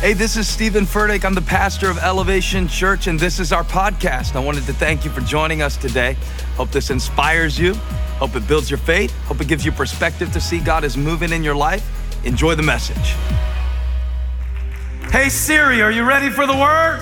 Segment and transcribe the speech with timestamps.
[0.00, 1.24] Hey, this is Steven Furtick.
[1.24, 4.36] I'm the pastor of Elevation Church, and this is our podcast.
[4.36, 6.16] I wanted to thank you for joining us today.
[6.56, 7.72] Hope this inspires you.
[8.18, 9.16] Hope it builds your faith.
[9.24, 11.88] Hope it gives you perspective to see God is moving in your life.
[12.26, 13.14] Enjoy the message.
[15.10, 17.00] Hey, Siri, are you ready for the word?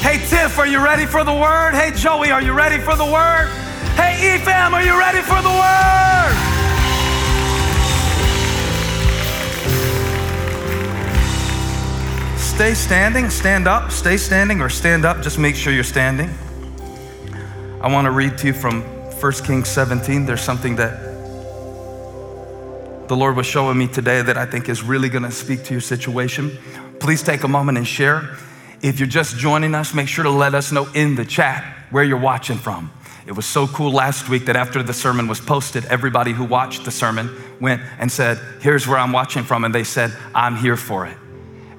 [0.00, 1.72] Hey, Tiff, are you ready for the word?
[1.72, 3.48] Hey, Joey, are you ready for the word?
[3.96, 6.47] Hey, EFAM, are you ready for the word?
[12.58, 15.22] Stay standing, stand up, stay standing, or stand up.
[15.22, 16.28] Just make sure you're standing.
[17.80, 20.26] I want to read to you from 1 Kings 17.
[20.26, 21.00] There's something that
[23.06, 25.72] the Lord was showing me today that I think is really going to speak to
[25.72, 26.58] your situation.
[26.98, 28.36] Please take a moment and share.
[28.82, 32.02] If you're just joining us, make sure to let us know in the chat where
[32.02, 32.90] you're watching from.
[33.28, 36.84] It was so cool last week that after the sermon was posted, everybody who watched
[36.84, 37.30] the sermon
[37.60, 39.62] went and said, Here's where I'm watching from.
[39.62, 41.16] And they said, I'm here for it.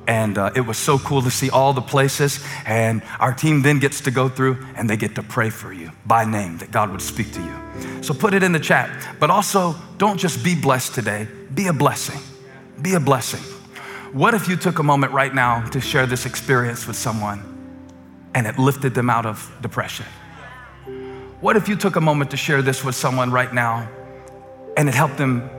[0.10, 2.44] And uh, it was so cool to see all the places.
[2.66, 5.92] And our team then gets to go through and they get to pray for you
[6.04, 8.02] by name that God would speak to you.
[8.02, 8.90] So put it in the chat.
[9.20, 12.20] But also, don't just be blessed today, be a blessing.
[12.82, 13.42] Be a blessing.
[14.12, 17.44] What if you took a moment right now to share this experience with someone
[18.34, 20.08] and it lifted them out of depression?
[21.40, 23.88] What if you took a moment to share this with someone right now
[24.76, 25.52] and it helped them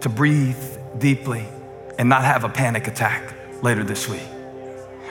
[0.00, 0.58] to breathe
[0.98, 1.46] deeply
[1.96, 3.33] and not have a panic attack?
[3.64, 4.20] Later this week?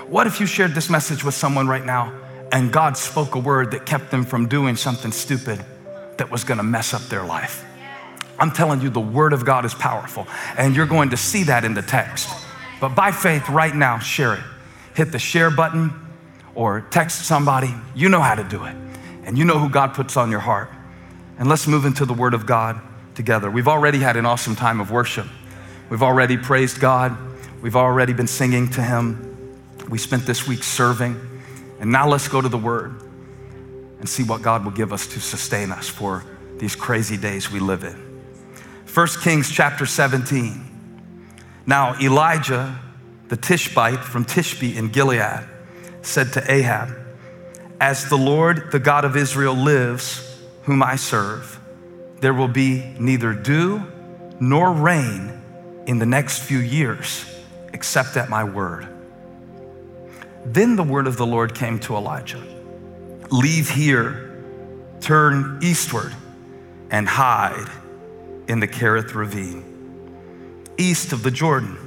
[0.07, 2.13] What if you shared this message with someone right now
[2.51, 5.65] and God spoke a word that kept them from doing something stupid
[6.17, 7.65] that was gonna mess up their life?
[8.37, 11.63] I'm telling you, the word of God is powerful, and you're going to see that
[11.63, 12.29] in the text.
[12.79, 14.43] But by faith, right now, share it.
[14.95, 15.91] Hit the share button
[16.53, 17.73] or text somebody.
[17.95, 18.75] You know how to do it,
[19.23, 20.69] and you know who God puts on your heart.
[21.39, 22.79] And let's move into the word of God
[23.15, 23.49] together.
[23.49, 25.27] We've already had an awesome time of worship,
[25.89, 27.17] we've already praised God.
[27.63, 29.57] We've already been singing to Him.
[29.87, 31.17] We spent this week serving.
[31.79, 33.01] And now let's go to the Word
[33.99, 36.25] and see what God will give us to sustain us for
[36.57, 37.95] these crazy days we live in.
[38.93, 40.61] 1 Kings chapter 17.
[41.65, 42.77] Now, Elijah,
[43.29, 45.47] the Tishbite from Tishbe in Gilead,
[46.01, 46.89] said to Ahab,
[47.79, 51.61] As the Lord, the God of Israel, lives, whom I serve,
[52.19, 53.83] there will be neither dew
[54.41, 55.41] nor rain
[55.87, 57.29] in the next few years
[57.73, 58.87] except at my word.
[60.45, 62.41] Then the word of the Lord came to Elijah
[63.31, 64.43] Leave here,
[65.01, 66.13] turn eastward,
[66.91, 67.67] and hide
[68.47, 69.63] in the Kerith ravine,
[70.77, 71.79] east of the Jordan.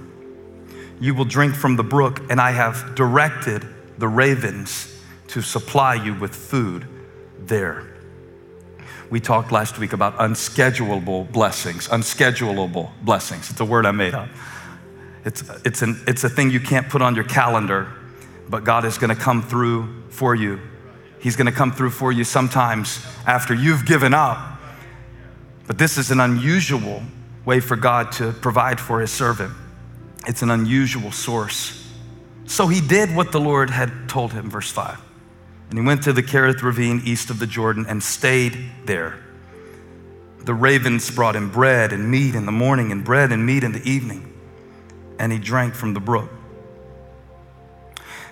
[0.99, 3.65] You will drink from the brook, and I have directed
[3.99, 4.93] the ravens
[5.29, 6.87] to supply you with food
[7.39, 7.87] there.
[9.11, 13.51] We talked last week about unschedulable blessings, unschedulable blessings.
[13.51, 14.29] It's a word I made up.
[15.27, 17.89] It's, it's, an, it's a thing you can't put on your calendar,
[18.49, 20.61] but God is going to come through for you.
[21.19, 24.61] He's going to come through for you sometimes after you've given up.
[25.67, 27.03] But this is an unusual
[27.45, 29.53] way for God to provide for his servant.
[30.29, 31.91] It's an unusual source.
[32.45, 34.97] So he did what the Lord had told him, verse 5.
[35.71, 39.19] And he went to the Kerith ravine east of the Jordan and stayed there.
[40.45, 43.73] The ravens brought him bread and meat in the morning and bread and meat in
[43.73, 44.35] the evening
[45.19, 46.31] and he drank from the brook.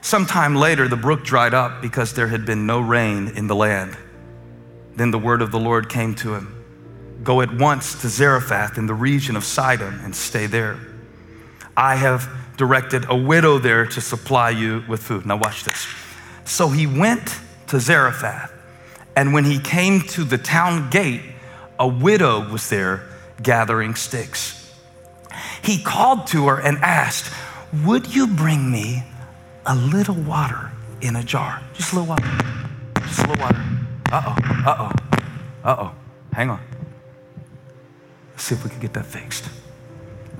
[0.01, 3.97] Sometime later, the brook dried up because there had been no rain in the land.
[4.97, 6.65] Then the word of the Lord came to him
[7.23, 10.79] Go at once to Zarephath in the region of Sidon and stay there.
[11.75, 12.29] I have
[12.59, 15.25] directed a widow there to supply you with food.
[15.25, 15.87] Now, watch this.
[16.45, 18.53] So he went to Zarephath,
[19.17, 21.23] and when he came to the town gate,
[21.79, 23.09] a widow was there
[23.43, 24.64] gathering sticks
[25.63, 27.33] he called to her and asked,
[27.85, 29.05] Would you bring me
[29.67, 31.63] a little water in a jar?
[31.75, 32.29] Just a little water.
[33.01, 33.65] Just a little water.
[34.13, 35.93] Uh oh, uh oh, uh oh.
[36.33, 36.61] Hang on.
[38.33, 39.49] Let's see if we can get that fixed.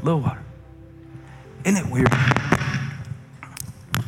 [0.01, 0.43] A little water.
[1.65, 2.11] Isn't it weird?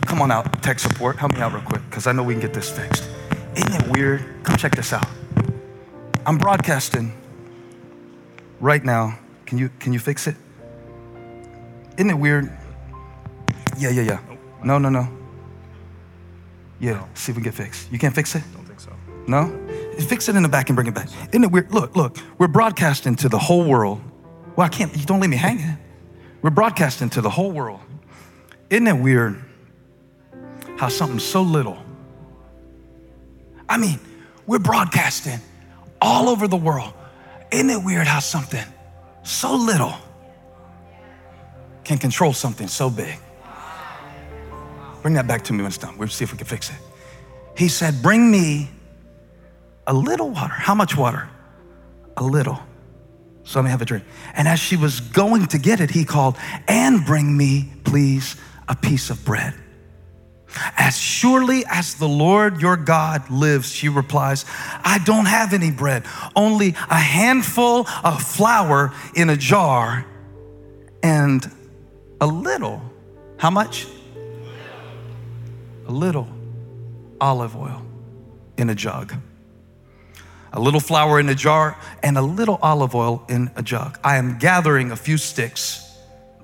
[0.02, 1.16] Come on out, tech support.
[1.16, 3.08] Help me out real quick, because I know we can get this fixed.
[3.56, 4.24] Isn't it weird?
[4.44, 5.06] Come check this out.
[6.26, 7.12] I'm broadcasting
[8.60, 9.18] right now.
[9.46, 10.36] Can you, can you fix it?
[11.96, 12.50] Isn't it weird?
[13.78, 14.20] Yeah, yeah, yeah.
[14.62, 15.08] No, no, no.
[16.78, 17.90] Yeah, see if we can get fixed.
[17.90, 18.42] You can't fix it?
[18.54, 18.92] Don't think so.
[19.26, 19.48] No?
[19.98, 21.08] Fix it in the back and bring it back.
[21.28, 21.72] Isn't it weird?
[21.72, 24.00] Look, look, we're broadcasting to the whole world.
[24.56, 25.78] Well, I can't, you don't leave me hanging.
[26.42, 27.80] We're broadcasting to the whole world.
[28.68, 29.42] Isn't it weird
[30.76, 31.78] how something so little,
[33.68, 33.98] I mean,
[34.46, 35.40] we're broadcasting
[36.00, 36.92] all over the world.
[37.50, 38.64] Isn't it weird how something
[39.22, 39.94] so little
[41.86, 43.18] can control something so big.
[45.02, 45.96] Bring that back to me when it's done.
[45.96, 46.76] We'll see if we can fix it.
[47.56, 48.68] He said, Bring me
[49.86, 50.52] a little water.
[50.52, 51.28] How much water?
[52.16, 52.58] A little.
[53.44, 54.04] So let me have a drink.
[54.34, 56.36] And as she was going to get it, he called,
[56.66, 58.34] And bring me, please,
[58.68, 59.54] a piece of bread.
[60.76, 64.44] As surely as the Lord your God lives, she replies,
[64.82, 66.04] I don't have any bread,
[66.34, 70.04] only a handful of flour in a jar
[71.02, 71.48] and
[72.20, 72.82] a little.
[73.38, 73.86] How much?
[75.86, 76.28] A little
[77.20, 77.82] olive oil
[78.56, 79.14] in a jug.
[80.52, 83.98] A little flour in a jar and a little olive oil in a jug.
[84.02, 85.82] I am gathering a few sticks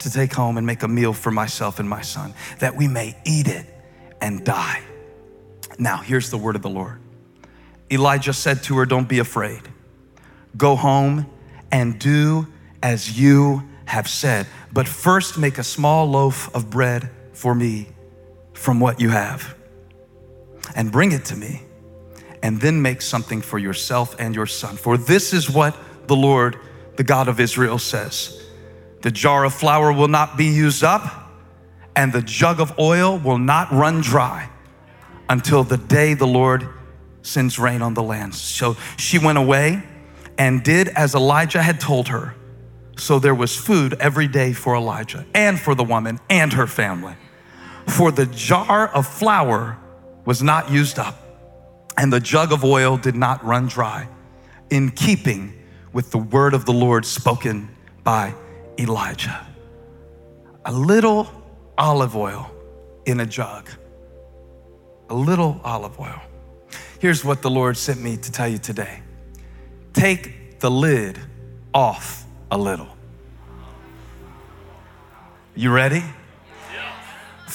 [0.00, 3.16] to take home and make a meal for myself and my son, that we may
[3.24, 3.66] eat it
[4.20, 4.82] and die.
[5.78, 7.00] Now, here's the word of the Lord.
[7.90, 9.62] Elijah said to her, Don't be afraid.
[10.56, 11.26] Go home
[11.70, 12.46] and do
[12.82, 14.46] as you have said.
[14.72, 17.88] But first, make a small loaf of bread for me
[18.52, 19.54] from what you have
[20.74, 21.62] and bring it to me.
[22.42, 24.76] And then make something for yourself and your son.
[24.76, 25.76] For this is what
[26.08, 26.58] the Lord,
[26.96, 28.42] the God of Israel, says
[29.02, 31.22] The jar of flour will not be used up
[31.94, 34.48] and the jug of oil will not run dry
[35.28, 36.68] until the day the Lord
[37.22, 38.34] sends rain on the land.
[38.34, 39.82] So she went away
[40.38, 42.34] and did as Elijah had told her.
[42.96, 47.14] So there was food every day for Elijah and for the woman and her family.
[47.88, 49.78] For the jar of flour
[50.24, 51.18] was not used up,
[51.96, 54.08] and the jug of oil did not run dry,
[54.70, 55.52] in keeping
[55.92, 57.68] with the word of the Lord spoken
[58.04, 58.34] by
[58.78, 59.46] Elijah.
[60.64, 61.28] A little
[61.76, 62.50] olive oil
[63.04, 63.68] in a jug.
[65.10, 66.20] A little olive oil.
[67.00, 69.02] Here's what the Lord sent me to tell you today
[69.92, 71.18] take the lid
[71.74, 72.88] off a little.
[75.56, 76.04] You ready?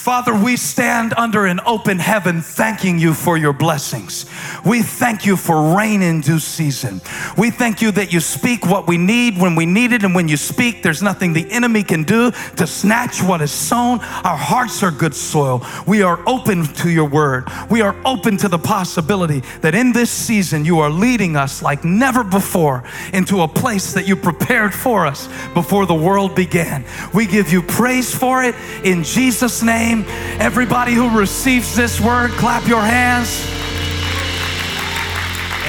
[0.07, 4.25] Father, we stand under an open heaven thanking you for your blessings.
[4.65, 7.01] We thank you for rain in due season.
[7.37, 10.29] We thank you that you speak what we need when we need it, and when
[10.29, 13.99] you speak, there's nothing the enemy can do to snatch what is sown.
[13.99, 15.61] Our hearts are good soil.
[15.85, 17.49] We are open to your word.
[17.69, 21.83] We are open to the possibility that in this season you are leading us like
[21.83, 26.85] never before into a place that you prepared for us before the world began.
[27.13, 28.55] We give you praise for it
[28.85, 30.39] in Jesus' name name.
[30.39, 33.45] Everybody who receives this word, clap your hands.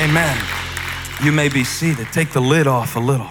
[0.03, 0.37] Amen.
[1.23, 2.07] You may be seated.
[2.13, 3.31] Take the lid off a little.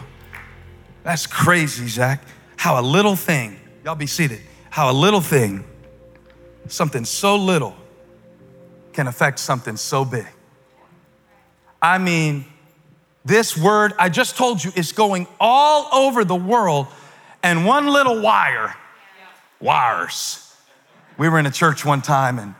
[1.03, 2.21] That's crazy, Zach.
[2.57, 5.63] How a little thing, y'all be seated, how a little thing,
[6.67, 7.75] something so little,
[8.93, 10.25] can affect something so big.
[11.81, 12.45] I mean,
[13.23, 16.87] this word I just told you is going all over the world,
[17.43, 18.75] and one little wire,
[19.61, 20.46] wires,
[21.17, 22.55] we were in a church one time and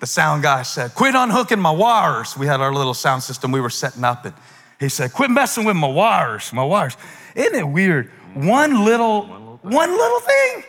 [0.00, 2.36] the sound guy said, Quit unhooking my wires.
[2.36, 4.34] We had our little sound system we were setting up, and
[4.80, 6.96] he said, Quit messing with my wires, my wires.
[7.34, 8.10] Isn't it weird?
[8.34, 10.64] One little, one little thing.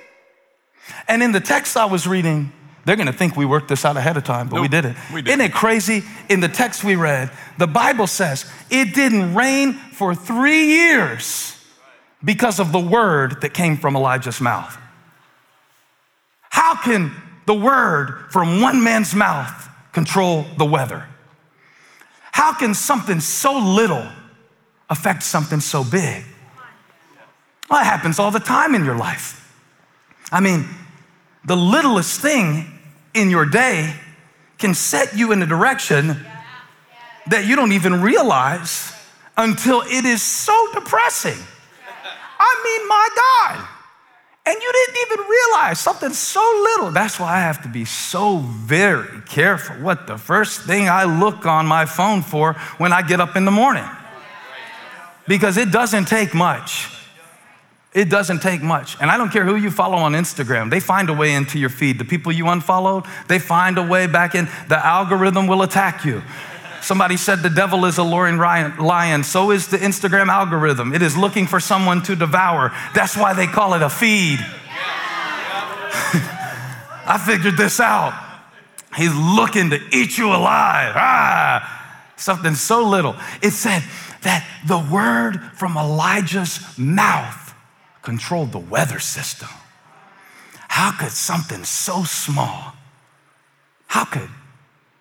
[1.07, 2.51] And in the text I was reading,
[2.83, 4.97] they're gonna think we worked this out ahead of time, but nope, we did it.
[5.13, 5.29] We did.
[5.29, 6.03] Isn't it crazy?
[6.29, 11.55] In the text we read, the Bible says it didn't rain for three years
[12.23, 14.77] because of the word that came from Elijah's mouth.
[16.51, 17.11] How can
[17.45, 21.07] the word from one man's mouth control the weather?
[22.31, 24.05] How can something so little
[24.89, 26.23] affect something so big?
[27.69, 29.37] Well, it happens all the time in your life.
[30.29, 30.67] I mean,
[31.45, 32.79] the littlest thing
[33.13, 33.95] in your day
[34.57, 36.25] can set you in a direction
[37.27, 38.93] that you don't even realize
[39.37, 41.37] until it is so depressing.
[42.39, 43.67] I mean, my God.
[44.43, 46.91] And you didn't even realize something so little.
[46.91, 51.45] That's why I have to be so very careful what the first thing I look
[51.45, 53.85] on my phone for when I get up in the morning.
[55.27, 56.89] Because it doesn't take much.
[57.93, 58.97] It doesn't take much.
[58.99, 61.69] And I don't care who you follow on Instagram, they find a way into your
[61.69, 61.99] feed.
[61.99, 64.47] The people you unfollowed, they find a way back in.
[64.69, 66.23] The algorithm will attack you.
[66.81, 69.23] Somebody said the devil is a luring lion.
[69.23, 70.93] So is the Instagram algorithm.
[70.93, 72.71] It is looking for someone to devour.
[72.93, 74.39] That's why they call it a feed.
[77.03, 78.13] I figured this out.
[78.95, 80.93] He's looking to eat you alive.
[80.95, 83.15] Ah, something so little.
[83.41, 83.83] It said
[84.23, 87.53] that the word from Elijah's mouth
[88.01, 89.49] controlled the weather system.
[90.67, 92.73] How could something so small,
[93.87, 94.29] how could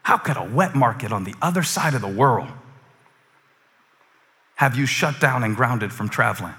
[0.02, 2.48] how could a wet market on the other side of the world
[4.54, 6.54] have you shut down and grounded from traveling?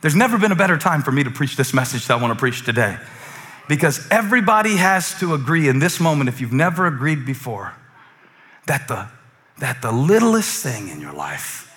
[0.00, 2.32] There's never been a better time for me to preach this message that I want
[2.34, 2.98] to preach today.
[3.66, 7.74] Because everybody has to agree in this moment, if you've never agreed before,
[8.66, 9.08] that the,
[9.58, 11.74] that the littlest thing in your life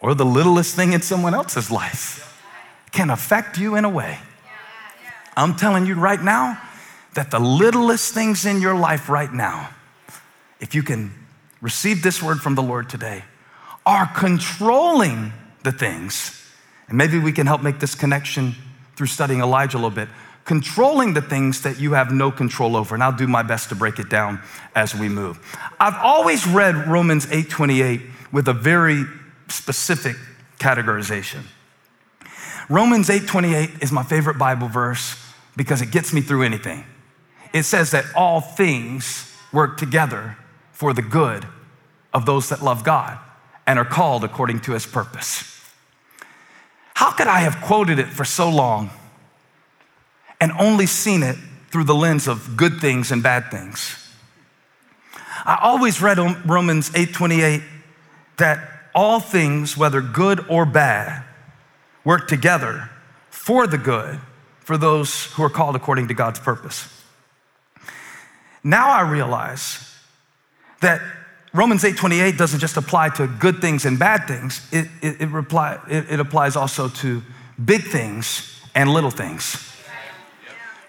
[0.00, 2.42] or the littlest thing in someone else's life
[2.92, 4.18] can affect you in a way.
[5.36, 6.60] I'm telling you right now
[7.14, 9.70] that the littlest things in your life right now,
[10.60, 11.12] if you can
[11.60, 13.24] receive this word from the Lord today,
[13.86, 16.40] are controlling the things.
[16.88, 18.54] And maybe we can help make this connection
[18.96, 20.08] through studying Elijah a little bit
[20.44, 22.94] controlling the things that you have no control over.
[22.94, 24.40] And I'll do my best to break it down
[24.74, 25.38] as we move.
[25.80, 28.02] I've always read Romans 8:28
[28.32, 29.04] with a very
[29.48, 30.16] specific
[30.58, 31.42] categorization.
[32.68, 35.16] Romans 8:28 is my favorite Bible verse
[35.56, 36.84] because it gets me through anything.
[37.54, 40.36] It says that all things work together
[40.72, 41.46] for the good
[42.12, 43.18] of those that love God
[43.66, 45.50] and are called according to his purpose.
[46.92, 48.90] How could I have quoted it for so long
[50.40, 51.36] and only seen it
[51.74, 53.96] through the lens of good things and bad things.
[55.44, 57.64] I always read Romans 8:28
[58.36, 61.24] that all things, whether good or bad,
[62.04, 62.90] work together
[63.28, 64.20] for the good
[64.60, 66.93] for those who are called according to God's purpose.
[68.64, 69.94] Now I realize
[70.80, 71.00] that
[71.52, 74.66] Romans 8:28 doesn't just apply to good things and bad things.
[74.72, 77.22] It, it, it, reply, it, it applies also to
[77.64, 79.70] big things and little things.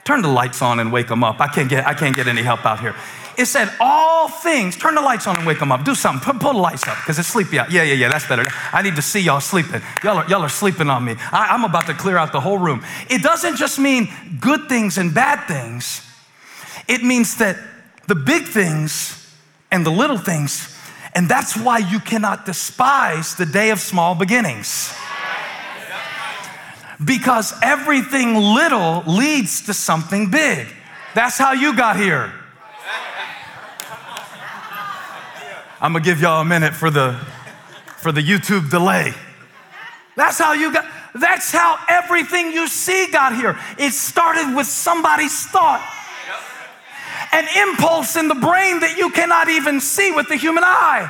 [0.05, 1.39] Turn the lights on and wake them up.
[1.39, 2.95] I can't get, I can't get any help out here.
[3.37, 5.83] It said, all things, turn the lights on and wake them up.
[5.83, 7.71] Do something, pull, pull the lights up because it's sleepy out.
[7.71, 8.45] Yeah, yeah, yeah, that's better.
[8.71, 9.81] I need to see y'all sleeping.
[10.03, 11.15] Y'all are, y'all are sleeping on me.
[11.31, 12.83] I, I'm about to clear out the whole room.
[13.09, 14.07] It doesn't just mean
[14.39, 16.01] good things and bad things,
[16.87, 17.57] it means that
[18.07, 19.21] the big things
[19.71, 20.77] and the little things,
[21.13, 24.93] and that's why you cannot despise the day of small beginnings
[27.03, 30.67] because everything little leads to something big.
[31.13, 32.31] That's how you got here.
[35.81, 37.13] I'm gonna give y'all a minute for the
[37.97, 39.13] for the YouTube delay.
[40.15, 43.57] That's how you got that's how everything you see got here.
[43.77, 45.83] It started with somebody's thought.
[47.35, 51.03] An impulse in the brain that you cannot even see with the human eye.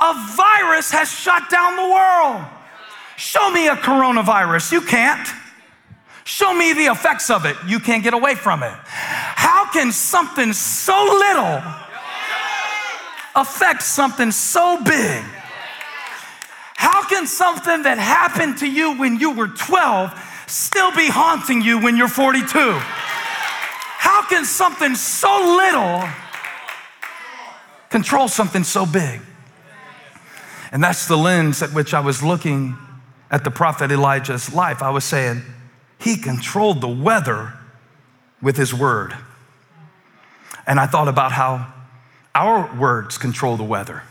[0.00, 2.42] A virus has shut down the world.
[3.18, 4.72] Show me a coronavirus.
[4.72, 5.28] You can't.
[6.24, 7.56] Show me the effects of it.
[7.66, 8.72] You can't get away from it.
[8.86, 11.62] How can something so little
[13.36, 15.22] affect something so big?
[16.76, 21.78] How can something that happened to you when you were 12 still be haunting you
[21.82, 22.80] when you're 42?
[24.20, 26.06] How can something so little
[27.88, 29.22] control something so big?
[30.72, 32.76] And that's the lens at which I was looking
[33.30, 35.40] at the prophet Elijah's life, I was saying,
[35.98, 37.54] he controlled the weather
[38.42, 39.16] with his word.
[40.66, 41.72] And I thought about how
[42.34, 44.02] our words control the weather.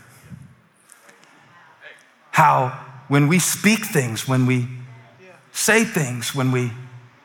[2.32, 2.70] How
[3.06, 4.66] when we speak things, when we
[5.52, 6.72] say things, when we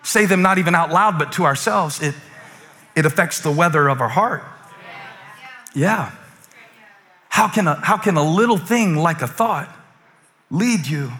[0.03, 2.13] say them not even out loud but to ourselves, it,
[2.95, 4.43] it affects the weather of our heart.
[5.73, 6.11] Yeah.
[7.29, 9.69] How can, a, how can a little thing like a thought
[10.49, 11.11] lead you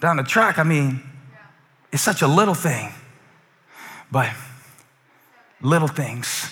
[0.00, 1.02] down the track, I mean,
[1.92, 2.92] it's such a little thing.
[4.10, 4.30] But
[5.60, 6.50] little things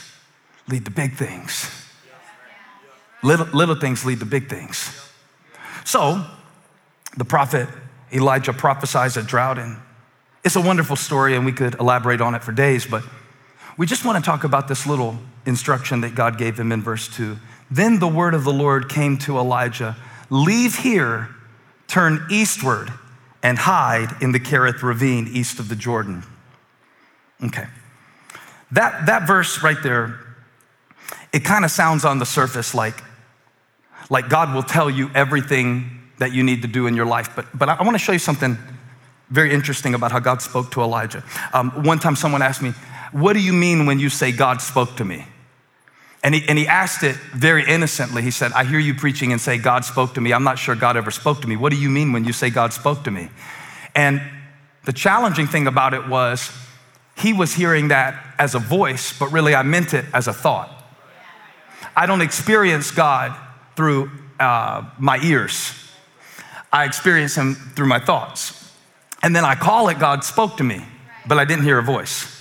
[0.69, 1.71] lead to big things.
[3.23, 4.95] Little, little things lead to big things.
[5.85, 6.25] So,
[7.17, 7.69] the prophet
[8.13, 9.79] Elijah prophesies a drought, and
[10.45, 13.03] it's a wonderful story, and we could elaborate on it for days, but
[13.79, 15.17] we just want to talk about this little
[15.47, 17.39] instruction that God gave him in verse 2.
[17.71, 19.97] Then the word of the Lord came to Elijah
[20.31, 21.31] Leave here,
[21.87, 22.93] turn eastward
[23.43, 26.23] and hide in the Kerith ravine east of the Jordan.
[27.43, 27.67] Okay.
[28.73, 30.21] That, that verse right there,
[31.33, 33.03] it kind of sounds on the surface like,
[34.11, 37.31] like God will tell you everything that you need to do in your life.
[37.35, 38.59] But, but I, want to show you something
[39.31, 41.25] very interesting about how God spoke to Elijah.
[41.55, 42.75] Um, one time someone asked me,
[43.13, 45.27] What do you mean when you say God spoke to me?
[46.23, 48.23] And he, and he asked it very innocently.
[48.23, 50.33] He said, I hear you preaching and say, God spoke to me.
[50.33, 51.57] I'm not sure God ever spoke to me.
[51.57, 53.29] What do you mean when you say God spoke to me?
[53.95, 54.21] And
[54.85, 56.51] the challenging thing about it was
[57.17, 60.75] he was hearing that as a voice, but really I meant it as a thought.
[61.97, 63.37] I don't experience God
[63.77, 64.11] through
[64.41, 65.73] uh, my ears,
[66.73, 68.73] I experience him through my thoughts.
[69.23, 70.85] And then I call it God spoke to me,
[71.27, 72.38] but I didn't hear a voice.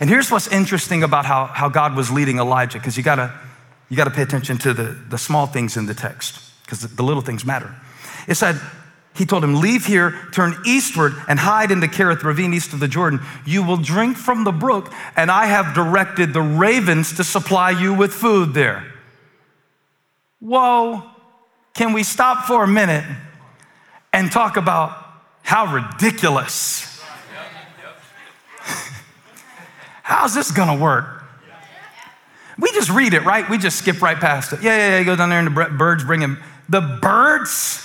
[0.00, 3.32] And here's what's interesting about how, how God was leading Elijah, because you gotta,
[3.88, 7.02] you gotta pay attention to the, the small things in the text, because the, the
[7.02, 7.74] little things matter.
[8.26, 8.60] It said,
[9.18, 12.78] he told him, Leave here, turn eastward, and hide in the Kerith ravine east of
[12.78, 13.20] the Jordan.
[13.44, 17.92] You will drink from the brook, and I have directed the ravens to supply you
[17.92, 18.86] with food there.
[20.38, 21.02] Whoa,
[21.74, 23.04] can we stop for a minute
[24.12, 24.96] and talk about
[25.42, 26.87] how ridiculous?
[30.08, 31.22] How's this gonna work?
[32.58, 33.46] We just read it, right?
[33.50, 34.62] We just skip right past it.
[34.62, 36.38] Yeah, yeah, yeah, go down there and the birds bring him.
[36.66, 37.84] The birds?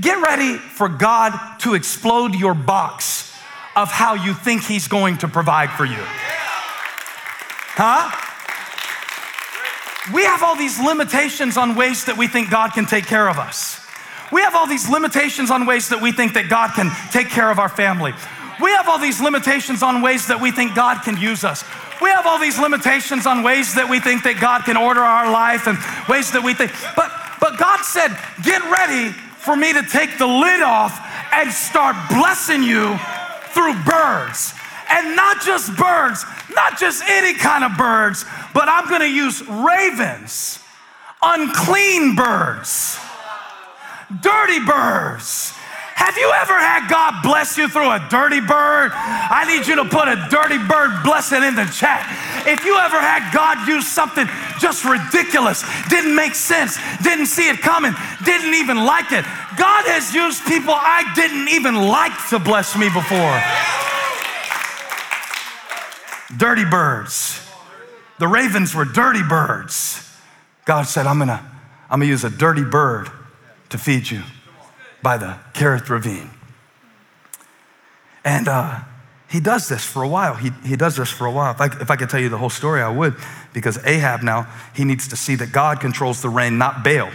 [0.00, 3.32] Get ready for God to explode your box
[3.76, 6.02] of how you think He's going to provide for you.
[7.78, 8.10] Huh?
[10.12, 13.38] We have all these limitations on ways that we think God can take care of
[13.38, 13.80] us.
[14.32, 17.48] We have all these limitations on ways that we think that God can take care
[17.48, 18.12] of our family.
[18.60, 21.64] We have all these limitations on ways that we think God can use us.
[22.00, 25.30] We have all these limitations on ways that we think that God can order our
[25.30, 26.72] life and ways that we think.
[26.94, 30.98] But but God said, "Get ready for me to take the lid off
[31.32, 32.98] and start blessing you
[33.52, 34.52] through birds.
[34.90, 40.58] And not just birds, not just any kind of birds, but I'm gonna use ravens,
[41.22, 42.98] unclean birds,
[44.20, 45.55] dirty birds
[45.96, 48.92] have you ever had God bless you through a dirty bird?
[48.92, 52.04] I need you to put a dirty bird blessing in the chat.
[52.46, 54.28] If you ever had God use something
[54.60, 57.94] just ridiculous, didn't make sense, didn't see it coming,
[58.26, 59.24] didn't even like it,
[59.56, 63.40] God has used people I didn't even like to bless me before.
[66.36, 67.40] Dirty birds.
[68.18, 70.04] The ravens were dirty birds.
[70.66, 71.40] God said, I'm gonna,
[71.88, 73.08] I'm gonna use a dirty bird
[73.70, 74.20] to feed you
[75.02, 76.30] by the Kerith Ravine.
[78.24, 78.80] And uh,
[79.28, 80.34] he does this for a while.
[80.34, 81.52] He, he does this for a while.
[81.52, 83.14] If I, if I could tell you the whole story, I would,
[83.52, 87.10] because Ahab now, he needs to see that God controls the rain, not Baal.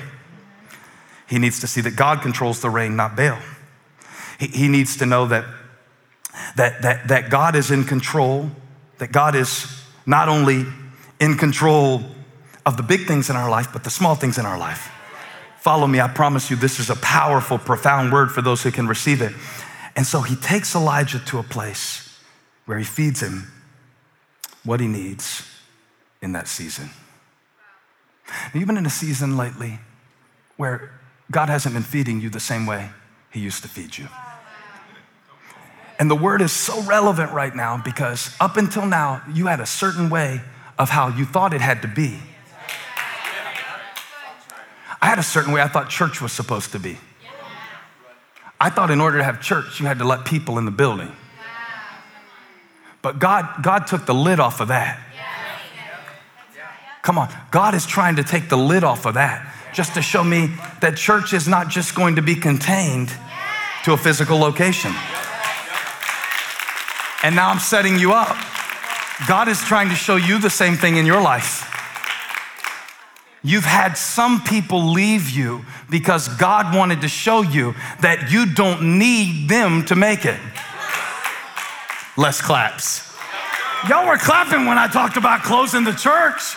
[1.28, 3.40] He needs to see that God controls the rain, not Baal.
[4.40, 5.46] He, he needs to know that,
[6.58, 8.52] that, that, that God is in control,
[8.98, 10.66] that God is not only
[11.20, 12.04] in control
[12.66, 14.91] of the big things in our life, but the small things in our life.
[15.62, 16.00] Follow me.
[16.00, 19.32] I promise you, this is a powerful, profound word for those who can receive it.
[19.96, 22.18] And so he takes Elijah to a place
[22.66, 23.52] where he feeds him
[24.64, 25.48] what he needs
[26.20, 26.90] in that season.
[28.26, 29.78] Have you've been in a season lately
[30.58, 30.90] where
[31.30, 32.90] God hasn't been feeding you the same way
[33.30, 34.08] he used to feed you?
[36.00, 39.68] And the word is so relevant right now because up until now, you had a
[39.68, 40.42] certain way
[40.80, 42.18] of how you thought it had to be.
[45.02, 46.98] I had a certain way I thought church was supposed to be.
[48.60, 51.12] I thought in order to have church, you had to let people in the building.
[53.02, 55.00] But God, God took the lid off of that.
[57.02, 60.24] Come on, God is trying to take the lid off of that just to show
[60.24, 63.12] me that church is not just going to be contained
[63.84, 64.94] to a physical location.
[67.24, 68.36] And now I'm setting you up.
[69.28, 71.71] God is trying to show you the same thing in your life.
[73.44, 79.00] You've had some people leave you because God wanted to show you that you don't
[79.00, 80.40] need them to make it.
[82.18, 83.12] Less claps.
[83.90, 86.56] Y'all were clapping when I talked about closing the church.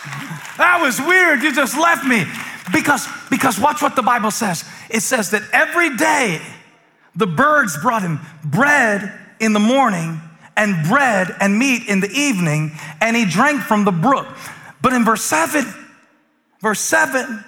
[0.59, 1.43] That was weird.
[1.43, 2.25] You just left me.
[2.71, 4.65] Because, because watch what the Bible says.
[4.91, 6.43] It says that every day
[7.17, 10.21] the birds brought him bread in the morning
[10.57, 14.27] and bread and meat in the evening, and he drank from the brook.
[14.83, 15.65] But in verse 7,
[16.65, 17.45] verse 7,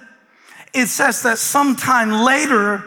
[0.75, 2.83] it says that sometime later,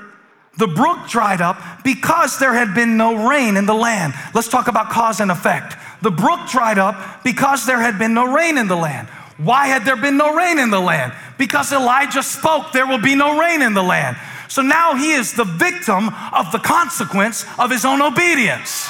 [0.59, 4.15] the brook dried up because there had been no rain in the land.
[4.33, 5.75] Let's talk about cause and effect.
[6.03, 9.09] The brook dried up because there had been no rain in the land.
[9.39, 11.13] Why had there been no rain in the land?
[11.37, 14.17] Because Elijah spoke, there will be no rain in the land.
[14.47, 18.89] So now he is the victim of the consequence of his own obedience.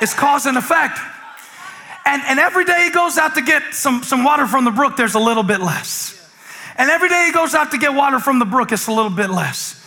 [0.00, 0.96] It's cause and effect.
[2.10, 4.96] And, and every day he goes out to get some, some water from the brook,
[4.96, 6.16] there's a little bit less.
[6.76, 9.12] And every day he goes out to get water from the brook, it's a little
[9.12, 9.80] bit less.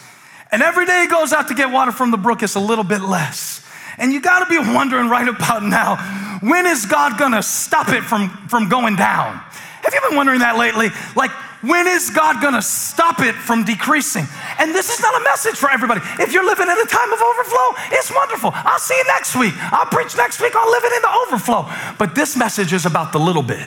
[0.49, 2.85] And every day he goes out to get water from the brook, it's a little
[2.85, 3.61] bit less.
[3.97, 5.97] And you gotta be wondering right about now,
[6.39, 9.35] when is God gonna stop it from, from going down?
[9.81, 10.91] Have you been wondering that lately?
[11.17, 11.31] Like,
[11.63, 14.27] when is God gonna stop it from decreasing?
[14.59, 16.01] And this is not a message for everybody.
[16.19, 18.51] If you're living in a time of overflow, it's wonderful.
[18.53, 19.53] I'll see you next week.
[19.71, 21.71] I'll preach next week on living in the overflow.
[21.97, 23.65] But this message is about the little bit.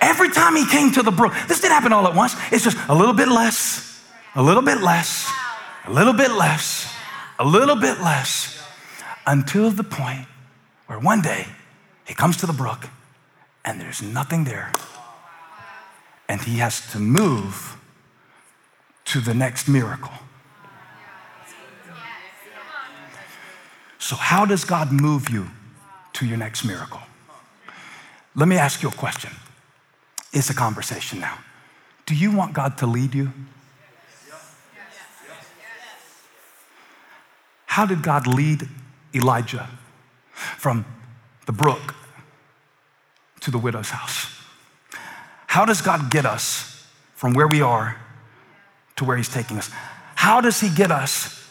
[0.00, 2.36] Every time he came to the brook, this didn't happen all at once.
[2.52, 4.00] It's just a little bit less,
[4.36, 5.32] a little bit less,
[5.84, 6.92] a little bit less,
[7.40, 8.62] a little bit less,
[9.26, 10.26] until the point
[10.86, 11.46] where one day
[12.04, 12.88] he comes to the brook
[13.64, 14.72] and there's nothing there
[16.32, 17.76] and he has to move
[19.04, 20.14] to the next miracle.
[23.98, 25.48] So, how does God move you
[26.14, 27.02] to your next miracle?
[28.34, 29.30] Let me ask you a question.
[30.32, 31.36] It's a conversation now.
[32.06, 33.30] Do you want God to lead you?
[37.66, 38.66] How did God lead
[39.14, 39.68] Elijah
[40.32, 40.86] from
[41.44, 41.94] the brook
[43.40, 44.31] to the widow's house?
[45.52, 48.00] How does God get us from where we are
[48.96, 49.68] to where He's taking us?
[50.14, 51.46] How does He get us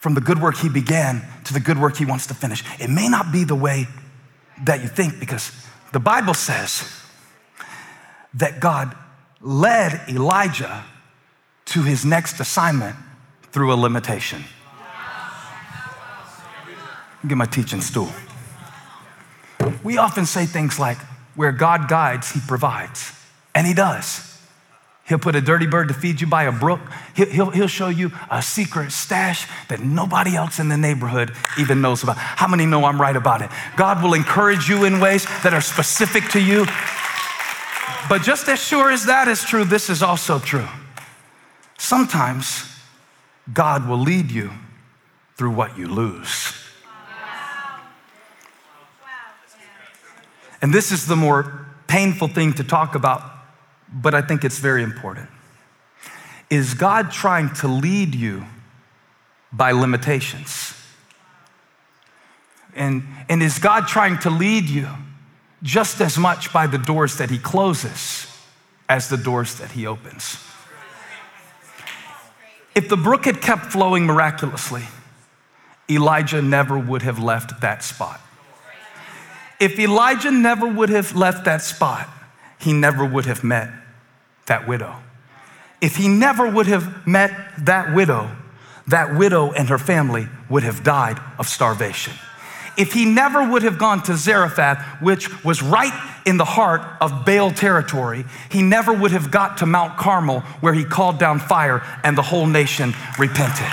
[0.00, 2.64] from the good work He began to the good work He wants to finish?
[2.80, 3.86] It may not be the way
[4.64, 5.52] that you think because
[5.92, 6.92] the Bible says
[8.34, 8.96] that God
[9.40, 10.82] led Elijah
[11.66, 12.96] to his next assignment
[13.52, 14.42] through a limitation.
[17.24, 18.10] Get my teaching stool.
[19.84, 20.98] We often say things like,
[21.36, 23.19] where God guides, He provides.
[23.54, 24.26] And He does.
[25.10, 26.80] He'll put a dirty bird to feed you by a brook.
[27.16, 31.80] He'll, he'll, he'll, show you a secret stash that nobody else in the neighborhood even
[31.80, 32.16] knows about.
[32.16, 33.50] How many know I'm right about it?
[33.76, 36.64] God will encourage you in ways that are specific to you.
[38.08, 40.68] But just as sure as that is true, this is also true.
[41.76, 42.64] Sometimes
[43.52, 44.50] God will lead you
[45.36, 46.52] through what you lose.
[50.62, 53.22] And this is the more painful thing to talk about,
[53.92, 55.28] but I think it's very important.
[56.48, 58.44] Is God trying to lead you
[59.52, 60.74] by limitations?
[62.74, 64.88] And, and is God trying to lead you
[65.62, 68.26] just as much by the doors that He closes
[68.88, 70.38] as the doors that He opens?
[72.74, 74.84] If the brook had kept flowing miraculously,
[75.88, 78.20] Elijah never would have left that spot.
[79.58, 82.08] If Elijah never would have left that spot,
[82.60, 83.70] he never would have met
[84.46, 84.96] that widow.
[85.80, 87.30] If he never would have met
[87.64, 88.30] that widow,
[88.86, 92.12] that widow and her family would have died of starvation.
[92.76, 95.92] If he never would have gone to Zarephath, which was right
[96.24, 100.72] in the heart of Baal territory, he never would have got to Mount Carmel where
[100.72, 103.66] he called down fire and the whole nation repented.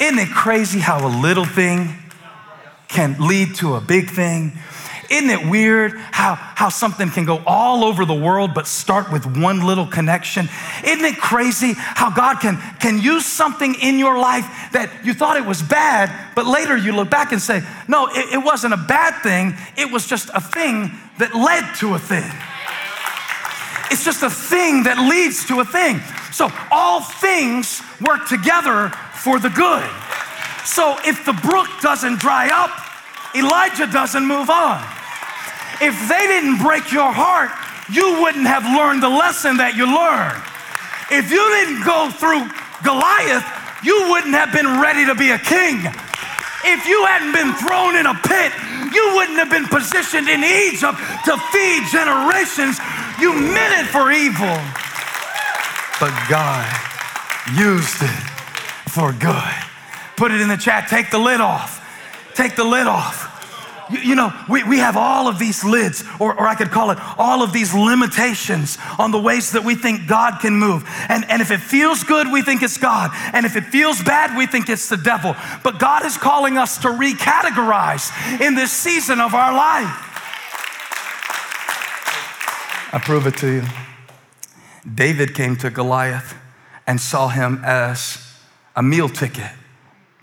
[0.00, 1.94] Isn't it crazy how a little thing
[2.88, 4.52] can lead to a big thing.
[5.10, 9.24] Isn't it weird how, how something can go all over the world but start with
[9.24, 10.48] one little connection?
[10.84, 15.36] Isn't it crazy how God can, can use something in your life that you thought
[15.36, 18.76] it was bad, but later you look back and say, no, it, it wasn't a
[18.76, 22.30] bad thing, it was just a thing that led to a thing.
[23.90, 26.00] It's just a thing that leads to a thing.
[26.32, 29.88] So all things work together for the good.
[30.66, 32.85] So if the brook doesn't dry up,
[33.36, 34.82] Elijah doesn't move on.
[35.80, 37.52] If they didn't break your heart,
[37.92, 40.40] you wouldn't have learned the lesson that you learned.
[41.12, 42.48] If you didn't go through
[42.82, 43.44] Goliath,
[43.84, 45.84] you wouldn't have been ready to be a king.
[46.66, 48.50] If you hadn't been thrown in a pit,
[48.90, 50.98] you wouldn't have been positioned in Egypt
[51.30, 52.80] to feed generations.
[53.20, 54.56] You meant it for evil.
[56.00, 56.66] But God
[57.54, 58.20] used it
[58.90, 59.54] for good.
[60.16, 60.88] Put it in the chat.
[60.88, 61.84] Take the lid off.
[62.34, 63.25] Take the lid off.
[63.90, 66.90] You, you, know, we, we have all of these lids, or, or I could call
[66.90, 70.84] it all of these limitations on the ways that we think God can move.
[71.08, 73.10] And, and if it feels good, we think it's God.
[73.32, 75.36] And if it feels bad, we think it's the devil.
[75.62, 80.02] But God is calling us to recategorize in this season of our life.
[82.92, 83.62] I prove it to you.
[84.94, 86.34] David came to Goliath
[86.86, 88.18] and saw him as
[88.74, 89.50] a meal ticket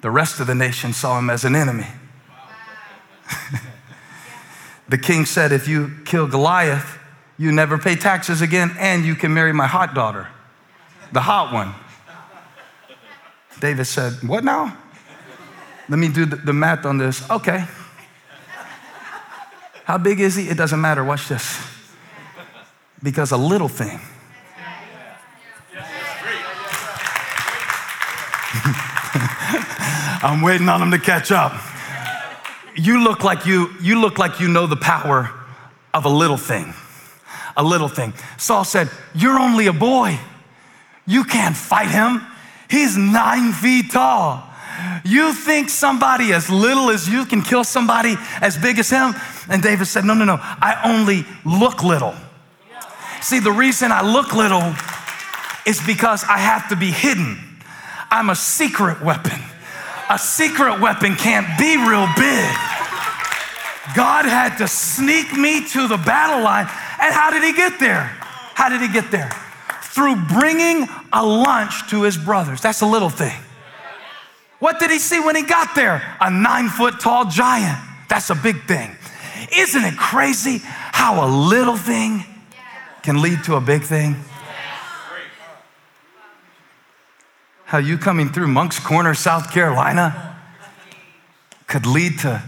[0.03, 1.87] the rest of the nation saw him as an enemy.
[4.89, 6.97] the king said, If you kill Goliath,
[7.37, 10.27] you never pay taxes again, and you can marry my hot daughter,
[11.11, 11.73] the hot one.
[13.59, 14.77] David said, What now?
[15.89, 17.29] Let me do the math on this.
[17.29, 17.65] Okay.
[19.85, 20.47] How big is he?
[20.47, 21.03] It doesn't matter.
[21.03, 21.61] Watch this.
[23.01, 23.99] Because a little thing
[30.23, 31.72] I'm waiting on him to catch up.
[32.75, 35.31] You look like you, you look like you know the power
[35.93, 36.73] of a little thing.
[37.55, 38.13] A little thing.
[38.37, 40.19] Saul said, You're only a boy.
[41.05, 42.21] You can't fight him.
[42.69, 44.49] He's nine feet tall.
[45.05, 49.13] You think somebody as little as you can kill somebody as big as him?
[49.49, 50.37] And David said, No, no, no.
[50.41, 52.15] I only look little.
[53.21, 54.73] See, the reason I look little
[55.65, 57.37] is because I have to be hidden.
[58.09, 59.39] I'm a secret weapon
[60.13, 62.53] a secret weapon can't be real big.
[63.95, 66.67] God had to sneak me to the battle line.
[67.01, 68.03] And how did he get there?
[68.53, 69.31] How did he get there?
[69.81, 72.61] Through bringing a lunch to his brothers.
[72.61, 73.39] That's a little thing.
[74.59, 76.15] What did he see when he got there?
[76.21, 77.79] A nine foot tall giant.
[78.07, 78.95] That's a big thing.
[79.57, 82.23] Isn't it crazy how a little thing
[83.01, 84.15] can lead to a big thing?
[87.73, 90.39] How you coming through Moncks Corner, South Carolina
[91.65, 92.43] could lead to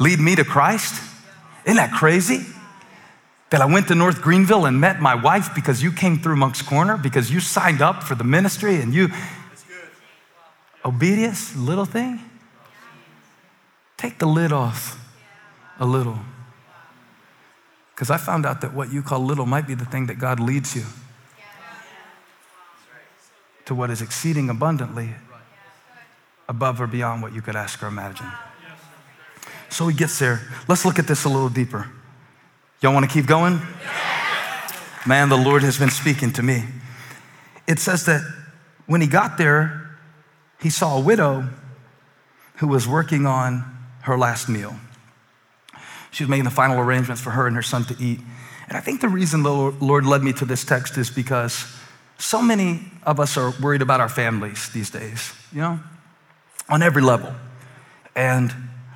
[0.00, 1.00] lead me to Christ?
[1.64, 2.44] Isn't that crazy?
[3.50, 6.62] That I went to North Greenville and met my wife because you came through Moncks
[6.62, 9.10] Corner, because you signed up for the ministry and you.
[10.84, 12.18] Obedience, little thing.
[13.96, 14.98] Take the lid off
[15.78, 16.18] a little.
[17.94, 20.40] Because I found out that what you call little might be the thing that God
[20.40, 20.86] leads you
[23.68, 25.10] to what is exceeding abundantly
[26.48, 28.24] above or beyond what you could ask or imagine.
[29.68, 30.40] So he gets there.
[30.66, 31.90] Let's look at this a little deeper.
[32.80, 33.60] Y'all want to keep going?
[35.06, 36.64] Man, the Lord has been speaking to me.
[37.66, 38.22] It says that
[38.86, 39.98] when he got there,
[40.62, 41.46] he saw a widow
[42.56, 43.64] who was working on
[44.04, 44.76] her last meal.
[46.10, 48.20] She was making the final arrangements for her and her son to eat.
[48.66, 51.77] And I think the reason the Lord led me to this text is because
[52.18, 55.80] so many of us are worried about our families these days, you know,
[56.68, 57.32] on every level.
[58.14, 58.52] And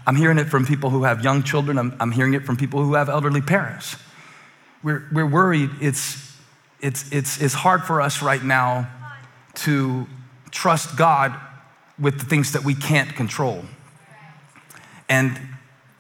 [0.07, 2.85] I'm hearing it from people who have young children, I'm, I'm hearing it from people
[2.85, 3.97] who have elderly parents.
[4.83, 5.71] We're, we're worried.
[5.81, 6.37] It's,
[6.81, 8.91] it's, it's, it's hard for us right now
[9.55, 10.09] to
[10.51, 11.35] trust God
[11.99, 13.65] with the things that we can't control.
[15.09, 15.41] And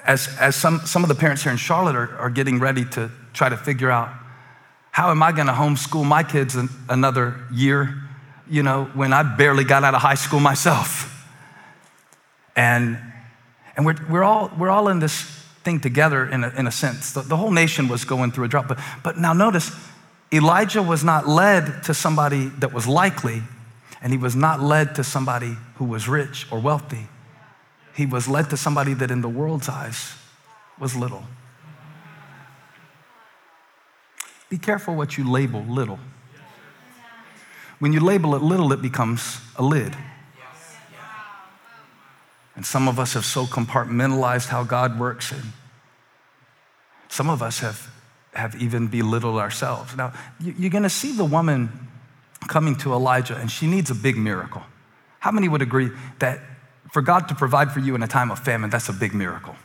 [0.04, 3.10] as, as some, some of the parents here in Charlotte are, are getting ready to
[3.32, 4.10] try to figure out
[4.92, 6.54] how am I going to homeschool my kids
[6.88, 7.98] another year,
[8.48, 11.26] you know, when I barely got out of high school myself?
[12.54, 12.98] And,
[13.74, 15.22] and we're, we're, all, we're all in this
[15.64, 17.14] thing together in a, in a sense.
[17.14, 18.68] The, the whole nation was going through a drought.
[18.68, 19.74] But, but now notice,
[20.30, 23.42] Elijah was not led to somebody that was likely,
[24.02, 27.08] and he was not led to somebody who was rich or wealthy.
[27.96, 30.12] He was led to somebody that in the world's eyes
[30.78, 31.24] was little.
[34.52, 35.98] Be careful what you label little.
[37.78, 39.96] When you label it little, it becomes a lid.
[42.54, 45.42] And some of us have so compartmentalized how God works, and
[47.08, 47.90] some of us have,
[48.34, 49.96] have even belittled ourselves.
[49.96, 51.88] Now, you're going to see the woman
[52.46, 54.64] coming to Elijah, and she needs a big miracle.
[55.20, 55.88] How many would agree
[56.18, 56.40] that
[56.92, 59.56] for God to provide for you in a time of famine, that's a big miracle?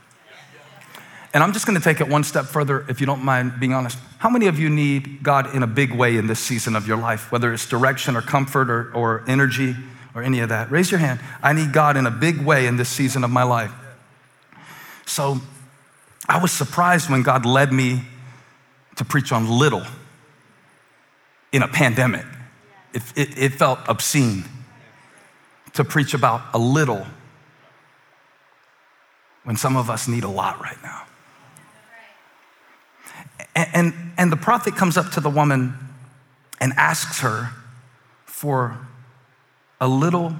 [1.38, 3.72] And I'm just going to take it one step further, if you don't mind being
[3.72, 4.00] honest.
[4.18, 6.98] How many of you need God in a big way in this season of your
[6.98, 9.76] life, whether it's direction or comfort or, or energy
[10.16, 10.72] or any of that?
[10.72, 11.20] Raise your hand.
[11.44, 13.72] I need God in a big way in this season of my life.
[15.06, 15.40] So
[16.28, 18.02] I was surprised when God led me
[18.96, 19.84] to preach on little
[21.52, 22.26] in a pandemic.
[22.96, 24.44] It, it, it felt obscene
[25.74, 27.06] to preach about a little
[29.44, 31.04] when some of us need a lot right now.
[33.58, 35.74] And, and, and, the prophet comes up to the woman
[36.62, 37.50] and asks her
[38.26, 38.78] for
[39.82, 40.36] a little,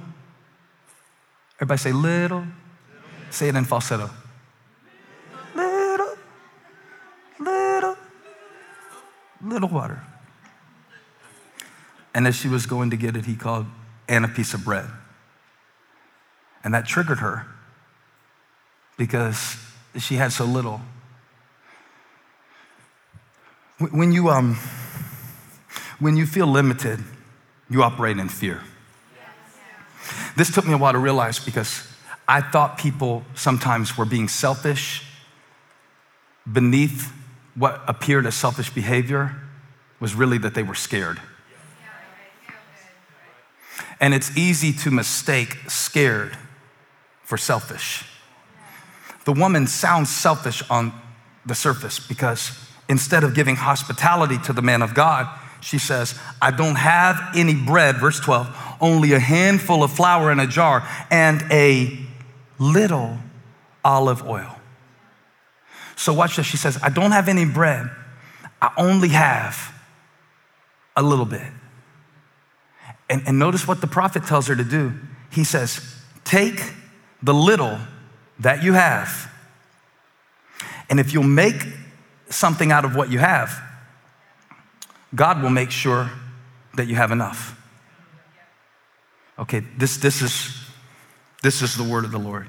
[1.56, 2.44] everybody say little,
[3.30, 4.08] say it in falsetto.
[5.56, 6.14] Little,
[7.40, 7.96] little,
[9.44, 10.00] little water.
[12.14, 13.66] And as she was going to get it, he called
[14.08, 14.86] and a piece of bread.
[16.62, 17.46] And that triggered her
[18.96, 19.56] because
[19.98, 20.82] she had so little.
[23.78, 24.56] When you, um,
[26.00, 26.98] when you feel limited,
[27.70, 28.62] you operate in fear.
[30.36, 31.86] This took me a while to realize because
[32.26, 35.04] I thought people sometimes were being selfish
[36.50, 37.12] beneath
[37.54, 39.36] what appeared as selfish behavior
[40.00, 41.20] was really that they were scared.
[44.00, 46.36] And it's easy to mistake scared
[47.22, 48.04] for selfish.
[49.24, 50.92] The woman sounds selfish on
[51.44, 55.28] the surface because instead of giving hospitality to the man of God,
[55.60, 60.38] she says, I don't have any bread, verse 12, only a handful of flour in
[60.38, 61.98] a jar and a
[62.58, 63.18] little
[63.84, 64.56] olive oil.
[65.96, 66.46] So, watch this.
[66.46, 67.90] She says, I don't have any bread,
[68.62, 69.74] I only have
[70.96, 71.42] a little bit.
[73.10, 74.92] And, and notice what the prophet tells her to do.
[75.30, 75.80] He says,
[76.24, 76.60] Take
[77.22, 77.78] the little
[78.38, 79.32] that you have,
[80.88, 81.66] and if you'll make
[82.30, 83.60] something out of what you have,
[85.14, 86.10] God will make sure
[86.74, 87.54] that you have enough.
[89.38, 90.54] Okay, this, this, is,
[91.42, 92.48] this is the word of the Lord.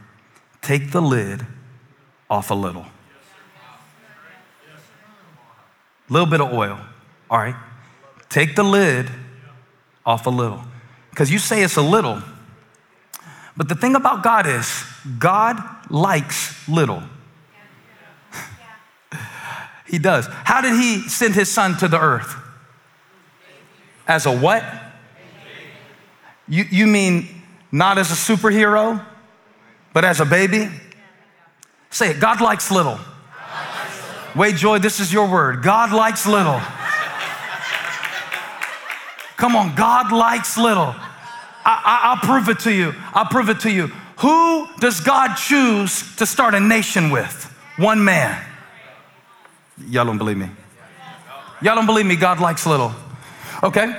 [0.62, 1.46] Take the lid
[2.30, 2.86] off a little.
[6.10, 6.80] A little bit of oil.
[7.30, 7.56] All right,
[8.30, 9.10] take the lid
[10.06, 10.64] off a little.
[11.12, 12.22] Because you say it's a little,
[13.56, 14.84] but the thing about God is,
[15.20, 17.04] God likes little.
[19.90, 20.28] He does.
[20.28, 22.36] How did He send His Son to the earth?
[24.08, 24.64] As a what?
[26.48, 27.28] You, you mean
[27.72, 29.04] not as a superhero,
[29.94, 30.70] but as a baby?
[31.90, 33.00] Say it God likes little.
[34.36, 35.64] Wait, Joy, this is your word.
[35.64, 36.62] God likes little.
[39.38, 40.94] Come on, God likes little.
[41.66, 42.94] I, will prove it to you.
[43.14, 43.88] I'll prove it to you.
[44.18, 47.46] Who does God choose to start a nation with?
[47.78, 48.44] One man.
[49.88, 50.50] Y'all don't believe me.
[51.62, 52.94] Y'all don't believe me, God likes little.
[53.64, 53.92] Okay,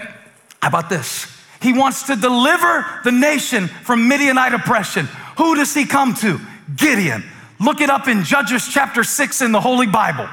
[0.62, 1.26] how about this?
[1.60, 5.06] He wants to deliver the nation from Midianite oppression.
[5.36, 6.40] Who does he come to?
[6.76, 7.24] Gideon.
[7.58, 10.28] Look it up in Judges chapter 6 in the Holy Bible.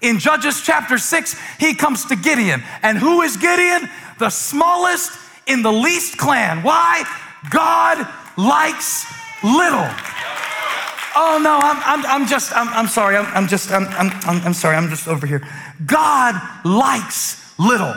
[0.00, 2.62] In Judges chapter 6, he comes to Gideon.
[2.82, 3.90] And who is Gideon?
[4.18, 5.12] The smallest
[5.46, 6.62] in the least clan.
[6.62, 7.04] Why?
[7.50, 9.04] God likes
[9.42, 9.88] little.
[11.16, 14.54] Oh no, I'm, I'm, I'm just, I'm, I'm sorry, I'm, I'm just, I'm, I'm, I'm
[14.54, 15.46] sorry, I'm just over here.
[15.84, 17.94] God likes little.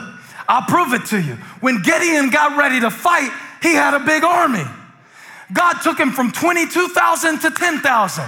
[0.48, 1.34] I'll prove it to you.
[1.60, 3.30] When Gideon got ready to fight,
[3.62, 4.64] he had a big army.
[5.52, 8.24] God took him from 22,000 to 10,000.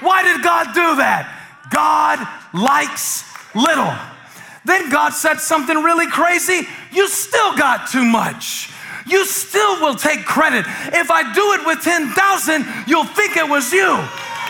[0.00, 1.36] Why did God do that?
[1.70, 2.18] God
[2.54, 3.92] likes little.
[4.64, 6.66] Then God said something really crazy.
[6.92, 8.72] You still got too much.
[9.06, 10.64] You still will take credit.
[10.92, 13.96] If I do it with 10,000, you'll think it was you.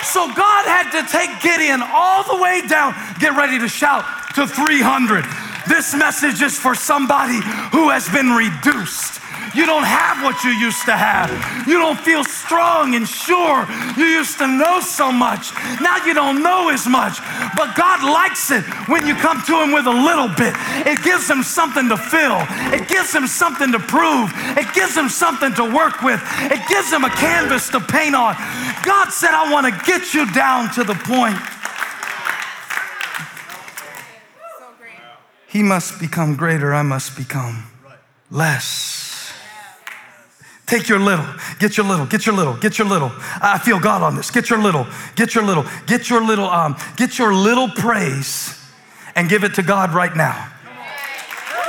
[0.03, 2.95] So God had to take Gideon all the way down.
[3.21, 5.25] Get ready to shout to 300.
[5.69, 9.20] This message is for somebody who has been reduced.
[9.55, 11.31] You don't have what you used to have.
[11.67, 13.67] You don't feel strong and sure.
[13.97, 15.53] You used to know so much.
[15.81, 17.19] Now you don't know as much.
[17.57, 20.55] But God likes it when you come to Him with a little bit.
[20.87, 22.39] It gives Him something to fill,
[22.73, 26.93] it gives Him something to prove, it gives Him something to work with, it gives
[26.93, 28.35] Him a canvas to paint on.
[28.85, 31.39] God said, I want to get you down to the point.
[35.49, 37.65] He must become greater, I must become
[38.31, 39.00] less.
[40.71, 41.27] Take your little,
[41.59, 43.11] get your little, get your little, get your little.
[43.43, 44.31] I feel God on this.
[44.31, 48.57] Get your little, get your little, get your little, um, get your little praise
[49.17, 50.49] and give it to God right now.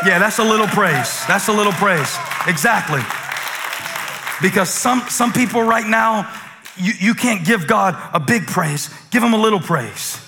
[0.06, 1.26] Yeah, that's a little praise.
[1.26, 2.16] That's a little praise.
[2.46, 3.02] Exactly.
[4.40, 6.32] Because some, some people right now,
[6.78, 8.94] you, you can't give God a big praise.
[9.10, 10.20] Give him a little praise.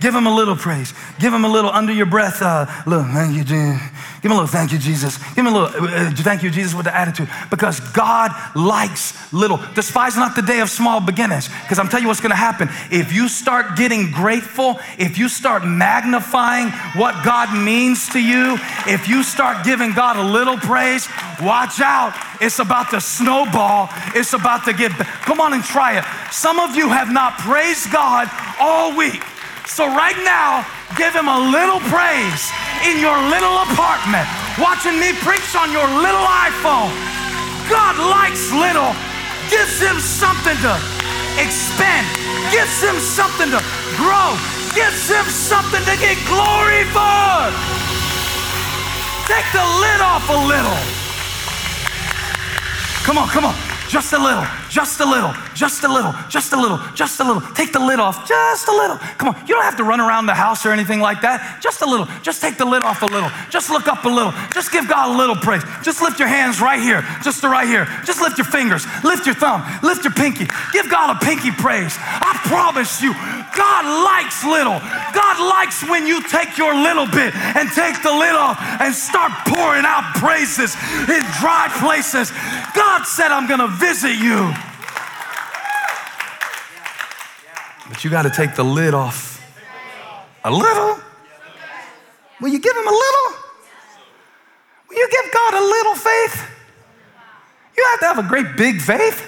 [0.00, 0.92] Give him a little praise.
[1.18, 2.42] Give him a little under your breath.
[2.42, 3.80] Uh, little thank you, Jesus.
[4.20, 5.16] Give him a little thank you, Jesus.
[5.34, 7.30] Give him a little uh, uh, thank you, Jesus, with the attitude.
[7.48, 9.58] Because God likes little.
[9.74, 11.48] Despise not the day of small beginnings.
[11.48, 12.68] Because I'm telling you what's going to happen.
[12.90, 19.08] If you start getting grateful, if you start magnifying what God means to you, if
[19.08, 21.08] you start giving God a little praise,
[21.40, 22.12] watch out.
[22.42, 23.88] It's about to snowball.
[24.14, 24.92] It's about to get.
[24.92, 26.04] Come on and try it.
[26.32, 28.28] Some of you have not praised God
[28.60, 29.22] all week.
[29.66, 30.64] So, right now,
[30.96, 32.42] give him a little praise
[32.86, 34.24] in your little apartment,
[34.62, 36.94] watching me preach on your little iPhone.
[37.68, 38.94] God likes little,
[39.50, 40.74] gives him something to
[41.42, 42.06] expand,
[42.54, 43.60] gives him something to
[43.98, 44.38] grow,
[44.72, 47.50] gives him something to get glory for.
[49.26, 50.80] Take the lid off a little.
[53.02, 53.54] Come on, come on,
[53.88, 57.40] just a little just a little, just a little, just a little, just a little.
[57.56, 58.98] Take the lid off, just a little.
[59.16, 61.60] Come on, you don't have to run around the house or anything like that.
[61.62, 62.06] Just a little.
[62.22, 63.30] Just take the lid off a little.
[63.48, 64.32] Just look up a little.
[64.52, 65.64] Just give God a little praise.
[65.82, 67.88] Just lift your hands right here, just to right here.
[68.04, 70.46] Just lift your fingers, lift your thumb, lift your pinky.
[70.72, 71.96] Give God a pinky praise.
[71.98, 73.16] I promise you,
[73.56, 74.78] God likes little.
[75.16, 79.32] God likes when you take your little bit and take the lid off and start
[79.48, 80.76] pouring out praises
[81.08, 82.30] in dry places.
[82.76, 84.52] God said, I'm going to visit you.
[87.88, 89.42] But you got to take the lid off
[90.44, 90.98] a little.
[92.40, 93.38] Will you give him a little?
[94.88, 96.50] Will you give God a little faith?
[97.76, 99.24] You have to have a great big faith.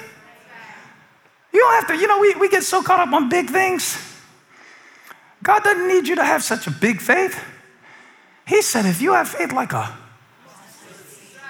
[1.53, 3.99] You don't have to, you know, we, we get so caught up on big things.
[5.43, 7.43] God doesn't need you to have such a big faith.
[8.47, 9.97] He said, if you have faith like a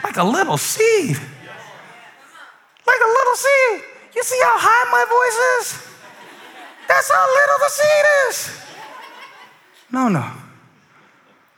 [0.02, 1.16] like a little seed,
[2.86, 3.82] like a little seed.
[4.14, 5.87] You see how high my voice is?
[6.88, 8.50] That's how little the seed is.
[9.92, 10.30] No, no.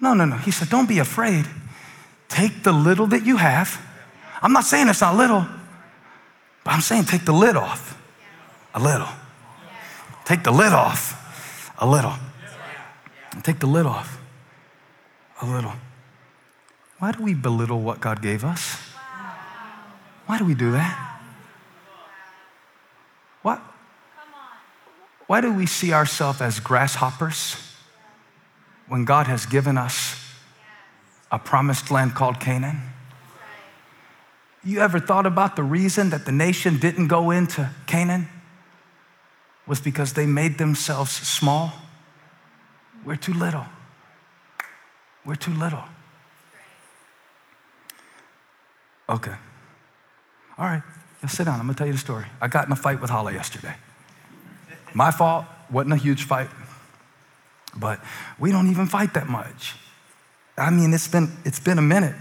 [0.00, 0.36] No, no, no.
[0.36, 1.46] He said, Don't be afraid.
[2.28, 3.80] Take the little that you have.
[4.42, 5.46] I'm not saying it's not little,
[6.64, 8.00] but I'm saying take the lid off
[8.74, 9.08] a little.
[10.24, 12.14] Take the lid off a little.
[13.42, 14.18] Take the lid off
[15.42, 15.72] a little.
[16.98, 18.76] Why do we belittle what God gave us?
[20.26, 21.20] Why do we do that?
[23.42, 23.60] What?
[25.30, 27.54] Why do we see ourselves as grasshoppers
[28.88, 30.20] when God has given us
[31.30, 32.80] a promised land called Canaan?
[34.64, 38.26] You ever thought about the reason that the nation didn't go into Canaan?
[39.68, 41.74] Was because they made themselves small?
[43.04, 43.66] We're too little.
[45.24, 45.84] We're too little.
[49.08, 49.36] Okay.
[50.58, 50.82] All right,
[51.22, 51.60] let's sit down.
[51.60, 52.26] I'm gonna tell you the story.
[52.40, 53.76] I got in a fight with Holly yesterday.
[54.94, 56.48] My fault, wasn't a huge fight,
[57.76, 58.00] but
[58.38, 59.76] we don't even fight that much.
[60.56, 62.14] I mean, it's been, it's been a minute.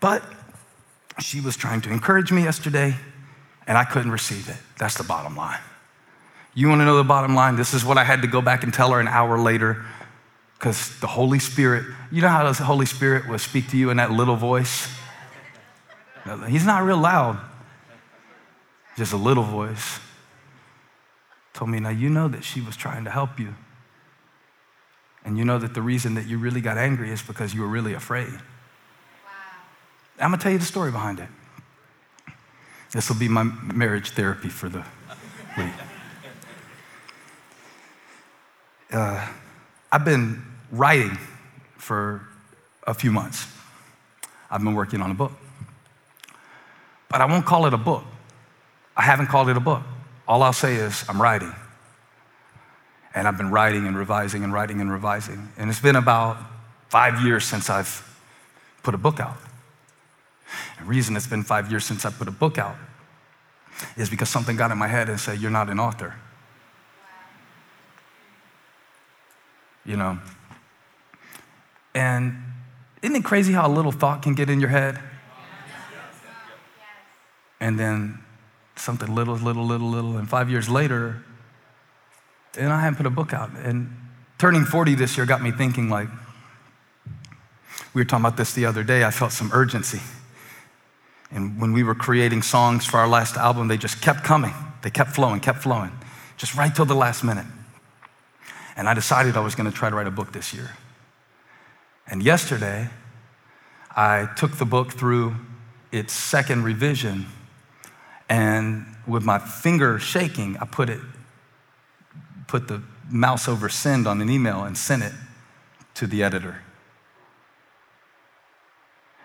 [0.00, 0.22] But
[1.20, 2.96] she was trying to encourage me yesterday,
[3.66, 4.56] and I couldn't receive it.
[4.78, 5.60] That's the bottom line.
[6.54, 7.56] You want to know the bottom line?
[7.56, 9.84] This is what I had to go back and tell her an hour later
[10.58, 13.98] because the Holy Spirit, you know how the Holy Spirit will speak to you in
[13.98, 14.88] that little voice?
[16.48, 17.38] He's not real loud,
[18.96, 20.00] just a little voice.
[21.56, 23.54] Told me, now you know that she was trying to help you.
[25.24, 27.66] And you know that the reason that you really got angry is because you were
[27.66, 28.28] really afraid.
[30.20, 31.28] I'm gonna tell you the story behind it.
[32.92, 34.84] This will be my marriage therapy for the
[35.56, 35.72] week.
[38.92, 39.26] Uh,
[39.90, 41.16] I've been writing
[41.78, 42.20] for
[42.86, 43.46] a few months.
[44.50, 45.32] I've been working on a book.
[47.08, 48.04] But I won't call it a book.
[48.94, 49.82] I haven't called it a book.
[50.28, 51.54] All I'll say is, I'm writing.
[53.14, 55.48] And I've been writing and revising and writing and revising.
[55.56, 56.36] And it's been about
[56.88, 58.02] five years since I've
[58.82, 59.36] put a book out.
[60.78, 62.76] The reason it's been five years since I put a book out
[63.96, 66.14] is because something got in my head and said, You're not an author.
[69.84, 70.18] You know?
[71.94, 72.36] And
[73.02, 74.98] isn't it crazy how a little thought can get in your head?
[77.60, 78.18] And then
[78.76, 81.22] something little, little, little, little, and five years later,
[82.56, 83.50] and I haven't put a book out.
[83.50, 83.94] And
[84.38, 86.08] turning 40 this year got me thinking like,
[87.94, 89.04] we were talking about this the other day.
[89.04, 90.00] I felt some urgency.
[91.30, 94.54] And when we were creating songs for our last album, they just kept coming.
[94.82, 95.92] They kept flowing, kept flowing,
[96.36, 97.46] just right till the last minute.
[98.76, 100.70] And I decided I was going to try to write a book this year.
[102.06, 102.88] And yesterday,
[103.90, 105.34] I took the book through
[105.90, 107.26] its second revision,
[108.28, 111.00] and with my finger shaking, I put it,
[112.46, 115.12] put the mouse over send on an email and sent it
[115.94, 116.62] to the editor.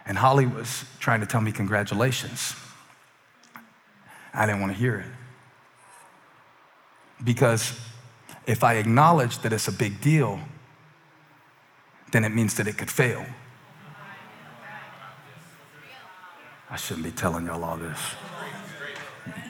[0.05, 2.55] And Holly was trying to tell me congratulations.
[4.33, 5.05] I didn't want to hear it.
[7.23, 7.79] Because
[8.47, 10.39] if I acknowledge that it's a big deal,
[12.11, 13.25] then it means that it could fail.
[16.69, 17.99] I shouldn't be telling y'all all this.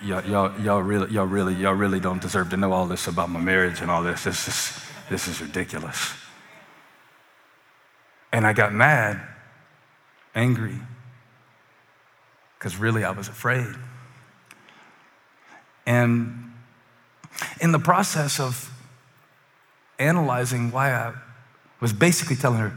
[0.04, 3.30] Y'all, y'all, y'all, really, y'all, really, y'all really don't deserve to know all this about
[3.30, 4.24] my marriage and all this.
[4.24, 6.14] This is, this is ridiculous.
[8.34, 9.22] And I got mad
[10.34, 10.80] angry
[12.58, 13.74] because really I was afraid.
[15.86, 16.54] And
[17.60, 18.72] in the process of
[20.00, 21.14] analyzing why I
[21.80, 22.74] was basically telling her,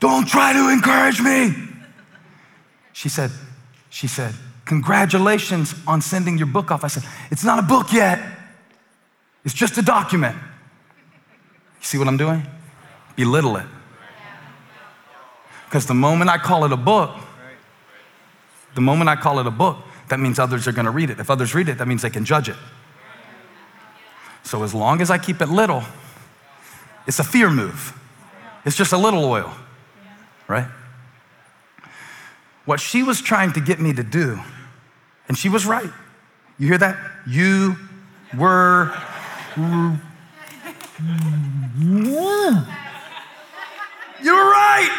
[0.00, 1.54] Don't try to encourage me.
[2.92, 3.30] She said,
[3.90, 4.34] she said,
[4.64, 6.84] Congratulations on sending your book off.
[6.84, 8.20] I said, It's not a book yet.
[9.44, 10.36] It's just a document.
[10.36, 12.46] You see what I'm doing?
[13.16, 13.66] Belittle it.
[15.66, 17.10] Because the moment I call it a book,
[18.74, 21.20] the moment I call it a book, that means others are going to read it.
[21.20, 22.56] If others read it, that means they can judge it.
[24.42, 25.82] So as long as I keep it little,
[27.06, 27.98] it's a fear move.
[28.64, 29.52] It's just a little oil,
[30.48, 30.68] right?
[32.64, 34.40] What she was trying to get me to do,
[35.28, 35.90] and she was right.
[36.58, 36.96] You hear that?
[37.26, 37.76] You
[38.36, 38.94] were.
[44.22, 44.90] You're right.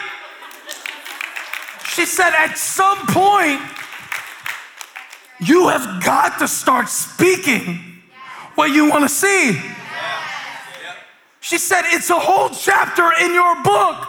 [1.87, 3.61] She said, at some point,
[5.39, 7.79] you have got to start speaking
[8.55, 9.61] what you want to see.
[11.39, 14.07] She said, it's a whole chapter in your book.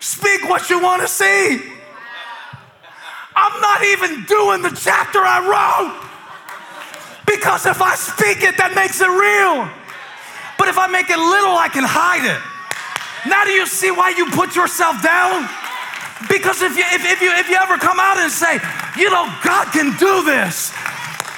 [0.00, 1.60] Speak what you want to see.
[3.36, 6.04] I'm not even doing the chapter I wrote
[7.26, 9.66] because if I speak it, that makes it real.
[10.58, 12.40] But if I make it little, I can hide it.
[13.26, 15.48] Now, do you see why you put yourself down?
[16.28, 18.60] Because if you, if, if, you, if you ever come out and say,
[18.96, 20.72] you know, God can do this,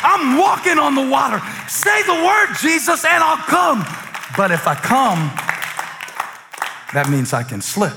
[0.02, 1.40] I'm walking on the water.
[1.68, 3.86] Say the word, Jesus, and I'll come.
[4.36, 5.32] But if I come,
[6.92, 7.94] that means I can slip.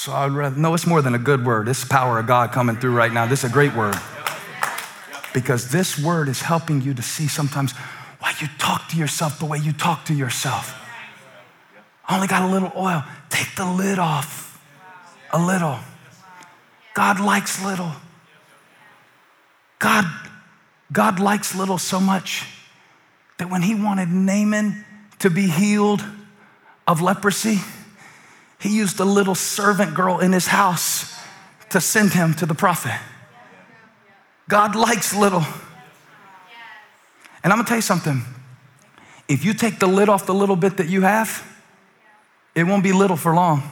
[0.00, 1.68] So I'd rather, no, it's more than a good word.
[1.68, 3.26] It's the power of God coming through right now.
[3.26, 3.94] This is a great word.
[5.34, 7.72] Because this word is helping you to see sometimes
[8.18, 10.74] why you talk to yourself the way you talk to yourself.
[12.08, 13.04] I only got a little oil.
[13.28, 14.58] Take the lid off
[15.34, 15.78] a little.
[16.94, 17.92] God likes little.
[19.80, 20.06] God,
[20.90, 22.46] God likes little so much
[23.36, 24.82] that when he wanted Naaman
[25.18, 26.02] to be healed
[26.88, 27.58] of leprosy,
[28.60, 31.18] he used a little servant girl in his house
[31.70, 32.98] to send him to the prophet.
[34.48, 35.44] God likes little.
[37.42, 38.22] And I'm gonna tell you something.
[39.28, 41.46] If you take the lid off the little bit that you have,
[42.54, 43.62] it won't be little for long.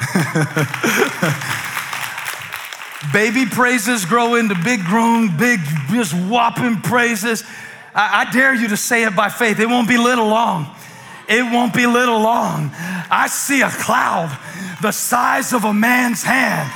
[3.12, 5.58] Baby praises grow into big grown, big,
[5.90, 7.42] just whopping praises.
[7.94, 9.58] I, I dare you to say it by faith.
[9.58, 10.74] It won't be little long.
[11.30, 12.70] It won't be little long.
[12.74, 14.36] I see a cloud
[14.82, 16.70] the size of a man's hand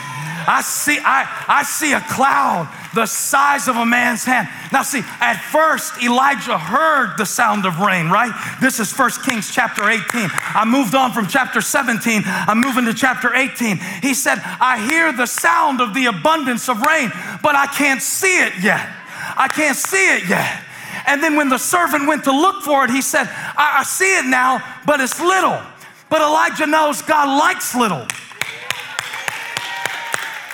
[0.47, 4.49] I see, I, I see a cloud the size of a man's hand.
[4.73, 8.33] Now, see, at first, Elijah heard the sound of rain, right?
[8.61, 10.05] This is 1 Kings chapter 18.
[10.05, 12.23] I moved on from chapter 17.
[12.25, 13.79] I'm moving to chapter 18.
[14.03, 17.11] He said, I hear the sound of the abundance of rain,
[17.43, 18.89] but I can't see it yet.
[19.37, 20.63] I can't see it yet.
[21.07, 24.19] And then when the servant went to look for it, he said, I, I see
[24.19, 25.61] it now, but it's little.
[26.09, 28.07] But Elijah knows God likes little.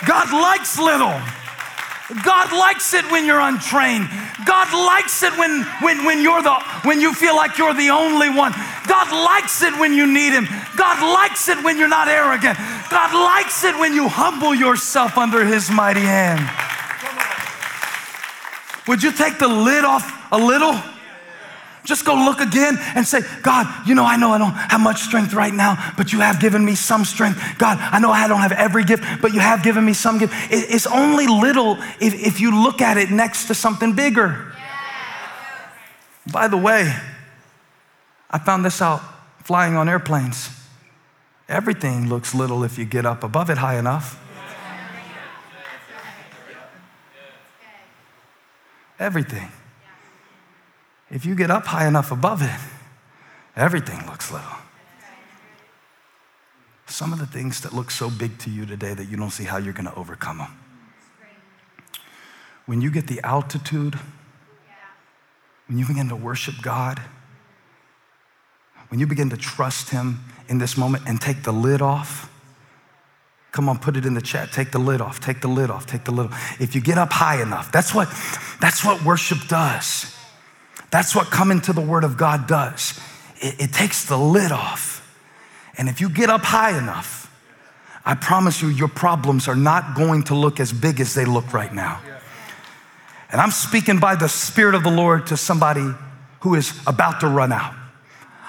[0.07, 1.21] God likes little.
[2.25, 4.09] God likes it when you're untrained.
[4.45, 8.29] God likes it when, when, when, you're the, when you feel like you're the only
[8.29, 8.53] one.
[8.89, 10.49] God likes it when you need Him.
[10.77, 12.59] God likes it when you're not arrogant.
[12.91, 16.41] God likes it when you humble yourself under His mighty hand.
[18.89, 20.79] Would you take the lid off a little?
[21.85, 25.01] Just go look again and say, God, you know, I know I don't have much
[25.01, 27.41] strength right now, but you have given me some strength.
[27.59, 30.35] God, I know I don't have every gift, but you have given me some gift.
[30.51, 34.53] It's only little if, if you look at it next to something bigger.
[36.31, 36.95] By the way,
[38.31, 39.01] I found this out
[39.43, 40.51] flying on airplanes.
[41.49, 44.17] Everything looks little if you get up above it high enough.
[48.99, 49.51] Everything.
[51.11, 52.61] If you get up high enough above it,
[53.57, 54.47] everything looks little.
[56.87, 59.45] Some of the things that look so big to you today that you don't see
[59.45, 60.59] how you're going to overcome them.
[62.67, 63.99] When you get the altitude,
[65.67, 67.01] when you begin to worship God,
[68.89, 72.29] when you begin to trust Him in this moment and take the lid off,
[73.53, 74.53] Come on, put it in the chat.
[74.53, 75.19] Take the lid off.
[75.19, 75.85] Take the lid off.
[75.85, 76.61] Take the lid off.
[76.61, 78.09] If you get up high enough, that's what
[78.61, 80.17] that's what worship does.
[80.91, 82.99] That's what coming to the Word of God does.
[83.37, 84.97] It, it takes the lid off.
[85.79, 87.21] And if you get up high enough,
[88.05, 91.53] I promise you, your problems are not going to look as big as they look
[91.53, 92.01] right now.
[93.31, 95.89] And I'm speaking by the Spirit of the Lord to somebody
[96.41, 97.75] who is about to run out.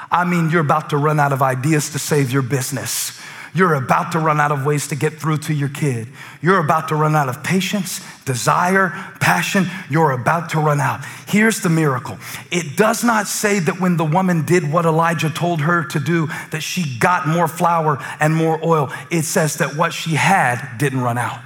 [0.09, 3.20] I mean, you're about to run out of ideas to save your business.
[3.53, 6.07] You're about to run out of ways to get through to your kid.
[6.41, 8.89] You're about to run out of patience, desire,
[9.19, 9.65] passion.
[9.89, 11.03] You're about to run out.
[11.27, 12.17] Here's the miracle
[12.49, 16.27] it does not say that when the woman did what Elijah told her to do,
[16.51, 18.89] that she got more flour and more oil.
[19.09, 21.39] It says that what she had didn't run out.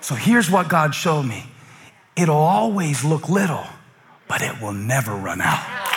[0.00, 1.44] So here's what God showed me
[2.16, 3.66] it'll always look little,
[4.28, 5.93] but it will never run out.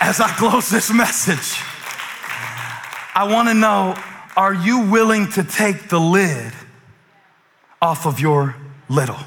[0.00, 1.62] As I close this message,
[3.14, 3.94] I want to know
[4.36, 6.52] are you willing to take the lid
[7.82, 8.56] off of your
[8.88, 9.18] little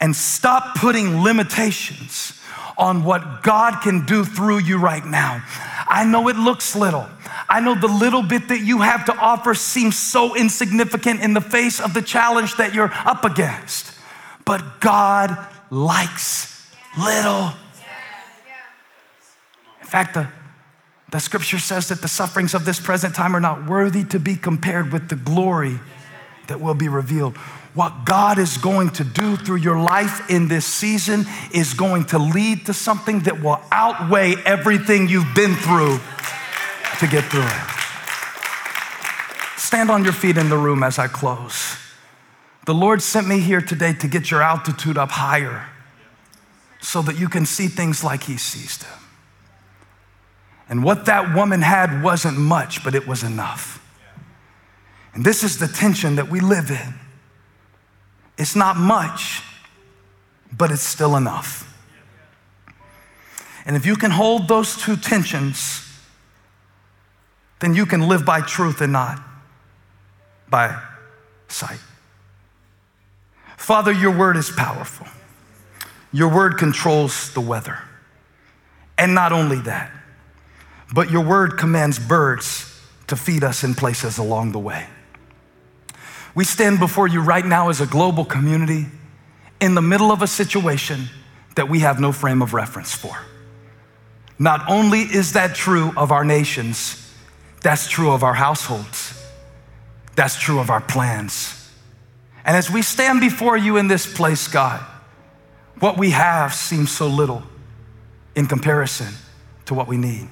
[0.00, 2.40] and stop putting limitations
[2.76, 5.44] on what God can do through you right now?
[5.86, 7.06] I know it looks little.
[7.48, 11.40] I know the little bit that you have to offer seems so insignificant in the
[11.40, 13.94] face of the challenge that you're up against.
[14.44, 15.36] But God
[15.70, 16.66] likes
[16.98, 17.52] little
[19.92, 20.26] fact, the,
[21.10, 24.36] the scripture says that the sufferings of this present time are not worthy to be
[24.36, 25.78] compared with the glory
[26.48, 27.36] that will be revealed.
[27.74, 32.18] What God is going to do through your life in this season is going to
[32.18, 36.00] lead to something that will outweigh everything you've been through
[36.98, 37.68] to get through it.
[39.58, 41.76] Stand on your feet in the room as I close.
[42.64, 45.66] The Lord sent me here today to get your altitude up higher
[46.80, 49.01] so that you can see things like He sees them.
[50.72, 53.78] And what that woman had wasn't much, but it was enough.
[55.12, 56.94] And this is the tension that we live in.
[58.38, 59.42] It's not much,
[60.50, 61.76] but it's still enough.
[63.66, 65.86] And if you can hold those two tensions,
[67.60, 69.22] then you can live by truth and not
[70.48, 70.82] by
[71.48, 71.80] sight.
[73.58, 75.06] Father, your word is powerful.
[76.14, 77.78] Your word controls the weather.
[78.96, 79.92] And not only that,
[80.92, 82.68] but your word commands birds
[83.06, 84.86] to feed us in places along the way.
[86.34, 88.86] We stand before you right now as a global community
[89.60, 91.08] in the middle of a situation
[91.56, 93.16] that we have no frame of reference for.
[94.38, 96.98] Not only is that true of our nations,
[97.62, 99.22] that's true of our households,
[100.16, 101.58] that's true of our plans.
[102.44, 104.80] And as we stand before you in this place, God,
[105.78, 107.42] what we have seems so little
[108.34, 109.14] in comparison
[109.66, 110.28] to what we need.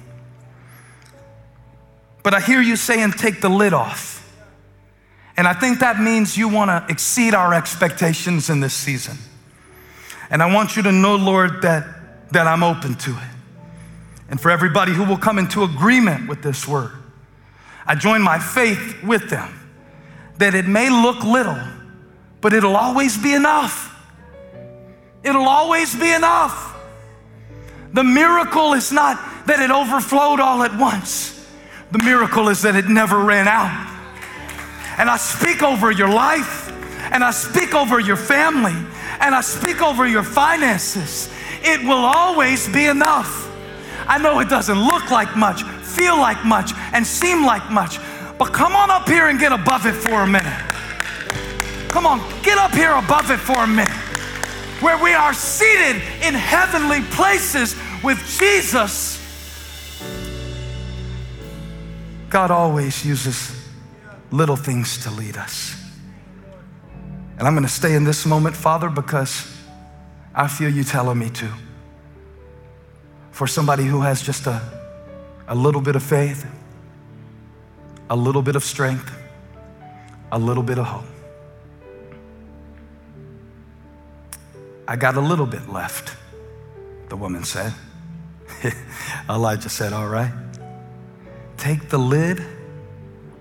[2.23, 4.17] But I hear you saying, take the lid off.
[5.37, 9.17] And I think that means you want to exceed our expectations in this season.
[10.29, 13.31] And I want you to know, Lord, that, that I'm open to it.
[14.29, 16.91] And for everybody who will come into agreement with this word,
[17.85, 19.57] I join my faith with them
[20.37, 21.59] that it may look little,
[22.39, 23.93] but it'll always be enough.
[25.23, 26.75] It'll always be enough.
[27.93, 31.40] The miracle is not that it overflowed all at once.
[31.91, 33.89] The miracle is that it never ran out.
[34.97, 36.69] And I speak over your life,
[37.11, 38.75] and I speak over your family,
[39.19, 41.29] and I speak over your finances.
[41.63, 43.49] It will always be enough.
[44.07, 47.99] I know it doesn't look like much, feel like much, and seem like much,
[48.37, 50.59] but come on up here and get above it for a minute.
[51.89, 53.91] Come on, get up here above it for a minute.
[54.81, 59.20] Where we are seated in heavenly places with Jesus.
[62.31, 63.53] God always uses
[64.31, 65.75] little things to lead us.
[67.37, 69.45] And I'm going to stay in this moment, Father, because
[70.33, 71.51] I feel you telling me to.
[73.31, 74.61] For somebody who has just a,
[75.49, 76.45] a little bit of faith,
[78.09, 79.11] a little bit of strength,
[80.31, 81.05] a little bit of hope.
[84.87, 86.15] I got a little bit left,
[87.09, 87.73] the woman said.
[89.29, 90.31] Elijah said, All right.
[91.61, 92.43] Take the lid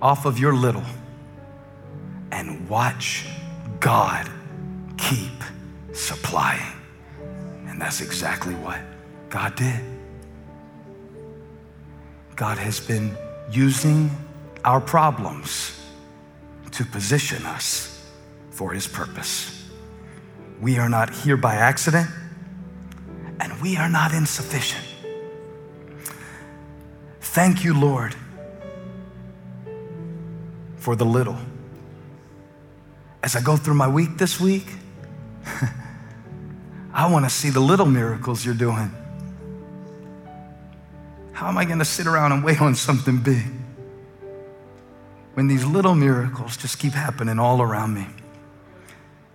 [0.03, 0.85] off of your little
[2.31, 3.25] and watch
[3.81, 4.29] God
[4.99, 5.33] keep
[5.95, 6.75] supplying.
[7.67, 8.79] And that's exactly what
[9.31, 9.81] God did.
[12.37, 13.17] God has been
[13.51, 14.11] using
[14.67, 15.81] our problems
[16.73, 18.07] to position us
[18.51, 19.67] for His purpose.
[20.61, 22.11] We are not here by accident,
[23.41, 24.90] and we are not insufficient.
[27.33, 28.17] Thank you, Lord,
[30.79, 31.37] for the little.
[33.23, 34.67] As I go through my week this week,
[36.93, 38.93] I want to see the little miracles you're doing.
[41.31, 43.47] How am I going to sit around and wait on something big
[45.35, 48.09] when these little miracles just keep happening all around me?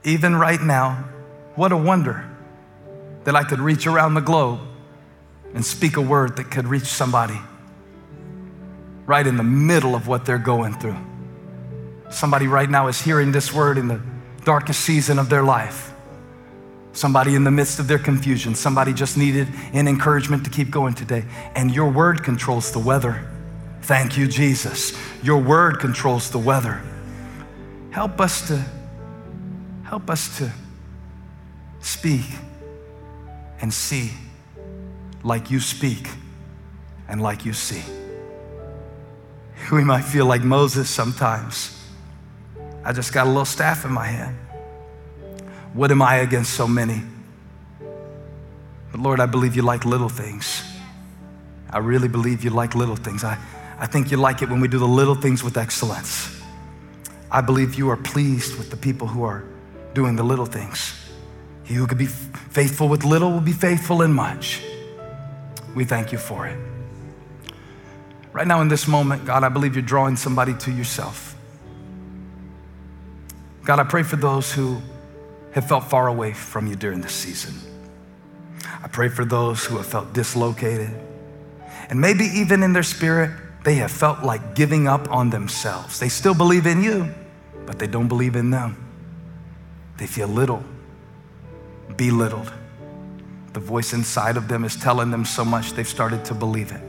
[0.04, 1.06] Even right now,
[1.56, 2.30] what a wonder
[3.24, 4.60] that I could reach around the globe
[5.54, 7.40] and speak a word that could reach somebody
[9.06, 10.98] right in the middle of what they're going through.
[12.10, 14.02] Somebody right now is hearing this word in the
[14.44, 15.94] darkest season of their life.
[16.94, 18.56] Somebody in the midst of their confusion.
[18.56, 21.26] Somebody just needed an encouragement to keep going today.
[21.54, 23.30] And your word controls the weather.
[23.82, 24.98] Thank you, Jesus.
[25.22, 26.82] Your word controls the weather.
[27.92, 28.64] Help us to
[29.84, 30.52] help us to
[31.80, 32.26] speak
[33.62, 34.12] and see
[35.24, 36.10] like you speak
[37.08, 37.84] and like you see.
[39.72, 41.72] We might feel like Moses sometimes.
[42.84, 44.38] I just got a little staff in my hand.
[45.74, 47.02] What am I against so many?
[48.92, 50.64] But Lord, I believe you like little things.
[51.70, 53.24] I really believe you like little things.
[53.24, 53.38] I,
[53.80, 56.42] I think you like it when we do the little things with excellence.
[57.32, 59.44] I believe you are pleased with the people who are
[59.94, 60.94] doing the little things.
[61.64, 64.62] He who could be faithful with little will be faithful in much.
[65.74, 66.75] We thank you for it.
[68.36, 71.38] Right now, in this moment, God, I believe you're drawing somebody to yourself.
[73.64, 74.82] God, I pray for those who
[75.54, 77.54] have felt far away from you during this season.
[78.84, 80.90] I pray for those who have felt dislocated.
[81.90, 83.32] And maybe even in their spirit,
[83.64, 85.98] they have felt like giving up on themselves.
[86.02, 87.16] They still believe in you,
[87.66, 88.76] but they don't believe in them.
[89.96, 90.62] They feel little,
[91.96, 92.52] belittled.
[93.54, 96.82] The voice inside of them is telling them so much they've started to believe it.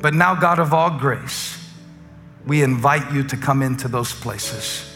[0.00, 1.56] But now, God of all grace,
[2.46, 4.86] we invite you to come into those places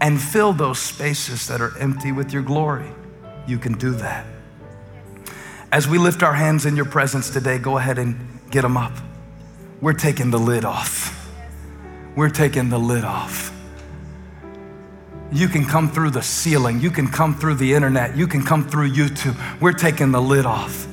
[0.00, 2.90] and fill those spaces that are empty with your glory.
[3.46, 4.26] You can do that.
[5.72, 8.92] As we lift our hands in your presence today, go ahead and get them up.
[9.80, 11.18] We're taking the lid off.
[12.14, 13.52] We're taking the lid off.
[15.32, 16.80] You can come through the ceiling.
[16.80, 18.16] You can come through the internet.
[18.16, 19.34] You can come through YouTube.
[19.60, 20.86] We're taking the lid off.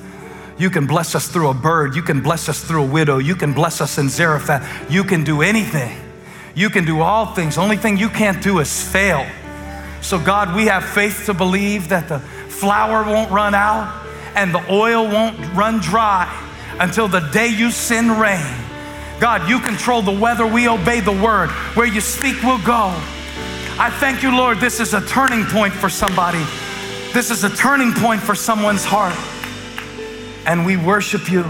[0.59, 1.95] You can bless us through a bird.
[1.95, 3.17] You can bless us through a widow.
[3.17, 4.91] You can bless us in Zarephath.
[4.91, 5.97] You can do anything.
[6.53, 7.57] You can do all things.
[7.57, 9.25] Only thing you can't do is fail.
[10.01, 14.05] So, God, we have faith to believe that the flour won't run out
[14.35, 16.27] and the oil won't run dry
[16.81, 18.45] until the day you send rain.
[19.21, 20.45] God, you control the weather.
[20.45, 21.49] We obey the word.
[21.75, 22.93] Where you speak, we'll go.
[23.81, 24.59] I thank you, Lord.
[24.59, 26.43] This is a turning point for somebody.
[27.13, 29.15] This is a turning point for someone's heart.
[30.45, 31.45] And we worship you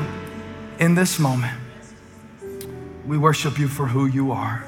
[0.79, 1.57] in this moment.
[3.05, 4.65] We worship you for who you are.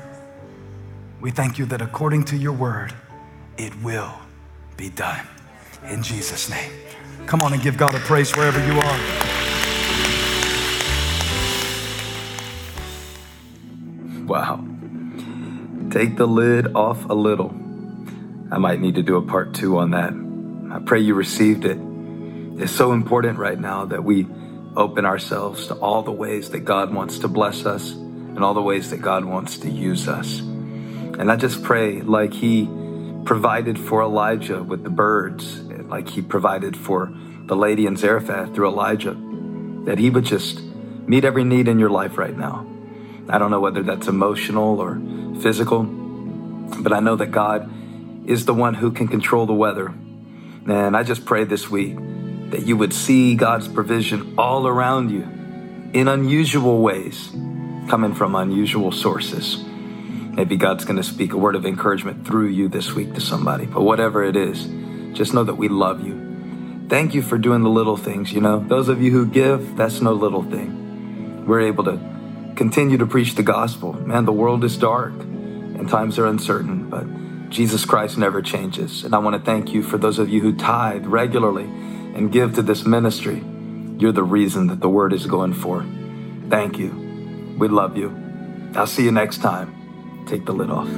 [1.19, 2.93] We thank you that according to your word,
[3.57, 4.13] it will
[4.77, 5.27] be done.
[5.87, 6.71] In Jesus' name.
[7.25, 8.99] Come on and give God a praise wherever you are.
[14.25, 14.65] Wow.
[15.91, 17.53] Take the lid off a little.
[18.51, 20.13] I might need to do a part two on that.
[20.73, 21.77] I pray you received it.
[22.57, 24.27] It's so important right now that we
[24.75, 28.61] open ourselves to all the ways that God wants to bless us and all the
[28.61, 30.39] ways that God wants to use us.
[30.39, 32.69] And I just pray, like He
[33.25, 37.11] provided for Elijah with the birds, like He provided for
[37.45, 39.17] the lady in Zarephath through Elijah,
[39.85, 40.61] that He would just
[41.07, 42.65] meet every need in your life right now.
[43.27, 45.01] I don't know whether that's emotional or
[45.41, 47.69] physical, but I know that God
[48.27, 49.93] is the one who can control the weather.
[50.67, 51.97] And I just pray this week
[52.51, 55.23] that you would see God's provision all around you
[55.93, 57.29] in unusual ways,
[57.89, 59.63] coming from unusual sources.
[60.33, 63.65] Maybe God's going to speak a word of encouragement through you this week to somebody.
[63.65, 64.65] But whatever it is,
[65.17, 66.87] just know that we love you.
[66.87, 68.31] Thank you for doing the little things.
[68.31, 71.45] You know, those of you who give, that's no little thing.
[71.45, 71.99] We're able to
[72.55, 73.93] continue to preach the gospel.
[73.93, 79.03] Man, the world is dark and times are uncertain, but Jesus Christ never changes.
[79.03, 81.69] And I want to thank you for those of you who tithe regularly
[82.15, 83.43] and give to this ministry.
[83.97, 85.85] You're the reason that the word is going forth.
[86.49, 87.55] Thank you.
[87.57, 88.15] We love you.
[88.75, 90.25] I'll see you next time.
[90.27, 90.89] Take the lid off.